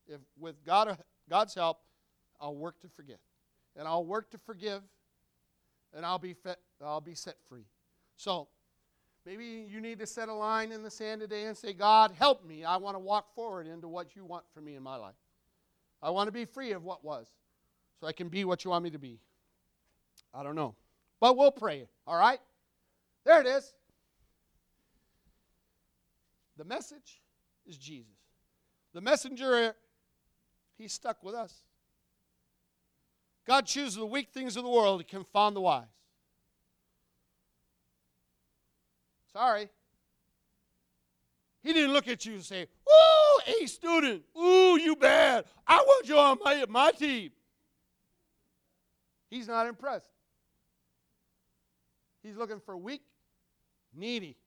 if 0.08 0.22
with 0.40 0.64
God, 0.66 0.88
uh, 0.88 0.96
God's 1.30 1.56
help, 1.56 1.80
I'll 2.40 2.56
work 2.56 2.80
to 2.82 2.90
forget. 2.90 3.20
And 3.76 3.88
I'll 3.88 4.06
work 4.06 4.32
to 4.32 4.38
forgive, 4.38 4.82
and 5.94 6.06
I'll 6.06 6.20
be, 6.20 6.34
fit, 6.34 6.58
I'll 6.84 7.02
be 7.02 7.14
set 7.14 7.36
free. 7.50 7.66
So, 8.16 8.48
maybe 9.26 9.66
you 9.70 9.82
need 9.82 10.00
to 10.00 10.08
set 10.08 10.30
a 10.30 10.34
line 10.34 10.72
in 10.72 10.82
the 10.82 10.90
sand 10.90 11.20
today 11.20 11.46
and 11.46 11.58
say, 11.58 11.74
God, 11.74 12.12
help 12.18 12.46
me. 12.46 12.64
I 12.64 12.78
want 12.78 12.96
to 12.96 13.00
walk 13.00 13.36
forward 13.36 13.68
into 13.68 13.90
what 13.90 14.16
you 14.16 14.24
want 14.24 14.46
for 14.54 14.62
me 14.62 14.76
in 14.76 14.84
my 14.84 14.96
life. 14.96 15.16
I 16.02 16.10
want 16.10 16.28
to 16.28 16.32
be 16.32 16.46
free 16.46 16.72
of 16.72 16.84
what 16.84 17.04
was 17.04 17.28
so 18.00 18.08
I 18.08 18.14
can 18.14 18.30
be 18.30 18.46
what 18.46 18.64
you 18.64 18.72
want 18.72 18.84
me 18.84 18.92
to 18.92 19.00
be. 19.00 19.20
I 20.34 20.44
don't 20.44 20.56
know. 20.56 20.76
But 21.20 21.36
we'll 21.36 21.52
pray, 21.52 21.88
all 22.08 22.18
right? 22.18 22.40
There 23.26 23.42
it 23.42 23.48
is. 23.48 23.74
The 26.58 26.66
message 26.66 27.22
is 27.66 27.78
Jesus. 27.78 28.14
The 28.94 29.02
messenger 29.02 29.76
He's 30.78 30.94
stuck 30.94 31.24
with 31.24 31.36
us. 31.36 31.54
God 33.46 33.66
chooses 33.66 33.96
the 33.96 34.06
weak 34.06 34.30
things 34.34 34.58
of 34.58 34.64
the 34.64 34.70
world 34.70 35.00
to 35.00 35.06
confound 35.06 35.56
the 35.56 35.62
wise. 35.62 35.84
Sorry. 39.32 39.70
He 41.62 41.74
didn't 41.74 41.94
look 41.94 42.08
at 42.08 42.26
you 42.26 42.34
and 42.34 42.44
say, 42.44 42.64
Ooh, 42.64 43.62
A 43.62 43.66
student. 43.66 44.24
Ooh, 44.38 44.80
you 44.80 44.96
bad. 44.96 45.46
I 45.68 45.78
want 45.78 46.08
you 46.08 46.18
on 46.18 46.38
my, 46.44 46.66
my 46.70 46.92
team. 46.92 47.32
He's 49.30 49.48
not 49.48 49.68
impressed. 49.68 50.10
He's 52.24 52.36
looking 52.38 52.60
for 52.60 52.78
weak, 52.78 53.02
needy 53.96 54.38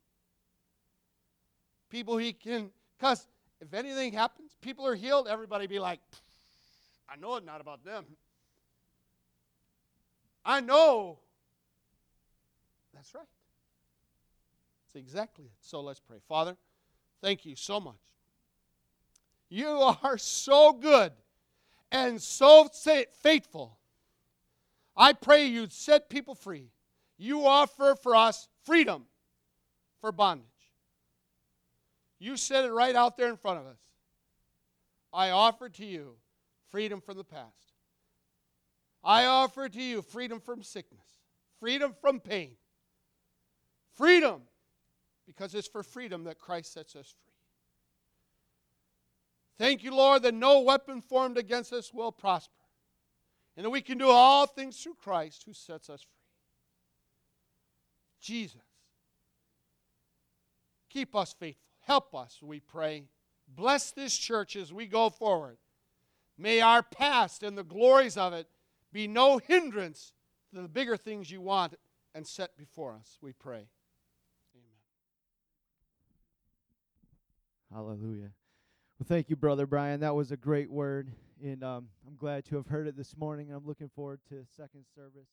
people 1.90 2.16
he 2.16 2.32
can, 2.32 2.70
because 2.98 3.26
if 3.60 3.74
anything 3.74 4.12
happens, 4.12 4.52
people 4.60 4.86
are 4.86 4.94
healed, 4.94 5.28
everybody 5.28 5.66
be 5.66 5.78
like, 5.78 6.00
I 7.08 7.16
know 7.16 7.36
it's 7.36 7.46
not 7.46 7.60
about 7.60 7.84
them. 7.84 8.04
I 10.48 10.60
know. 10.60 11.18
That's 12.94 13.14
right. 13.14 13.26
That's 14.86 14.96
exactly 14.96 15.44
it. 15.44 15.52
So 15.60 15.82
let's 15.82 16.00
pray. 16.00 16.16
Father, 16.26 16.56
thank 17.20 17.44
you 17.44 17.54
so 17.54 17.78
much. 17.78 18.00
You 19.50 19.68
are 19.68 20.16
so 20.16 20.72
good 20.72 21.12
and 21.92 22.20
so 22.20 22.70
faithful. 23.22 23.78
I 24.96 25.12
pray 25.12 25.44
you'd 25.44 25.72
set 25.72 26.08
people 26.08 26.34
free. 26.34 26.70
You 27.18 27.46
offer 27.46 27.94
for 28.02 28.16
us 28.16 28.48
freedom 28.64 29.04
for 30.00 30.12
bondage. 30.12 30.46
You 32.18 32.38
said 32.38 32.64
it 32.64 32.72
right 32.72 32.96
out 32.96 33.18
there 33.18 33.28
in 33.28 33.36
front 33.36 33.60
of 33.60 33.66
us. 33.66 33.80
I 35.12 35.28
offer 35.30 35.68
to 35.68 35.84
you 35.84 36.14
freedom 36.70 37.02
from 37.02 37.18
the 37.18 37.24
past. 37.24 37.67
I 39.02 39.26
offer 39.26 39.68
to 39.68 39.82
you 39.82 40.02
freedom 40.02 40.40
from 40.40 40.62
sickness, 40.62 41.06
freedom 41.60 41.94
from 42.00 42.20
pain, 42.20 42.52
freedom, 43.94 44.42
because 45.26 45.54
it's 45.54 45.68
for 45.68 45.82
freedom 45.82 46.24
that 46.24 46.38
Christ 46.38 46.72
sets 46.72 46.96
us 46.96 47.06
free. 47.06 47.34
Thank 49.58 49.82
you, 49.82 49.94
Lord, 49.94 50.22
that 50.22 50.34
no 50.34 50.60
weapon 50.60 51.00
formed 51.00 51.36
against 51.36 51.72
us 51.72 51.92
will 51.92 52.12
prosper, 52.12 52.52
and 53.56 53.64
that 53.64 53.70
we 53.70 53.80
can 53.80 53.98
do 53.98 54.08
all 54.08 54.46
things 54.46 54.78
through 54.80 54.96
Christ 55.02 55.44
who 55.46 55.52
sets 55.52 55.90
us 55.90 56.02
free. 56.02 56.10
Jesus, 58.20 58.60
keep 60.90 61.14
us 61.14 61.32
faithful. 61.32 61.62
Help 61.80 62.14
us, 62.14 62.38
we 62.42 62.60
pray. 62.60 63.04
Bless 63.48 63.92
this 63.92 64.16
church 64.16 64.56
as 64.56 64.72
we 64.72 64.86
go 64.86 65.08
forward. 65.08 65.56
May 66.36 66.60
our 66.60 66.82
past 66.82 67.42
and 67.42 67.56
the 67.56 67.64
glories 67.64 68.16
of 68.16 68.32
it 68.34 68.46
be 68.92 69.06
no 69.06 69.38
hindrance 69.38 70.12
to 70.54 70.62
the 70.62 70.68
bigger 70.68 70.96
things 70.96 71.30
you 71.30 71.40
want 71.40 71.74
and 72.14 72.26
set 72.26 72.56
before 72.56 72.94
us, 72.94 73.18
we 73.20 73.32
pray. 73.32 73.68
Amen. 74.54 74.78
Hallelujah. 77.72 78.30
Well, 78.98 79.06
thank 79.06 79.30
you, 79.30 79.36
Brother 79.36 79.66
Brian. 79.66 80.00
That 80.00 80.14
was 80.14 80.32
a 80.32 80.36
great 80.36 80.70
word, 80.70 81.12
and 81.42 81.62
um, 81.62 81.88
I'm 82.06 82.16
glad 82.16 82.44
to 82.46 82.56
have 82.56 82.66
heard 82.66 82.88
it 82.88 82.96
this 82.96 83.16
morning. 83.16 83.48
And 83.48 83.56
I'm 83.56 83.66
looking 83.66 83.88
forward 83.88 84.20
to 84.30 84.44
second 84.56 84.84
service. 84.94 85.28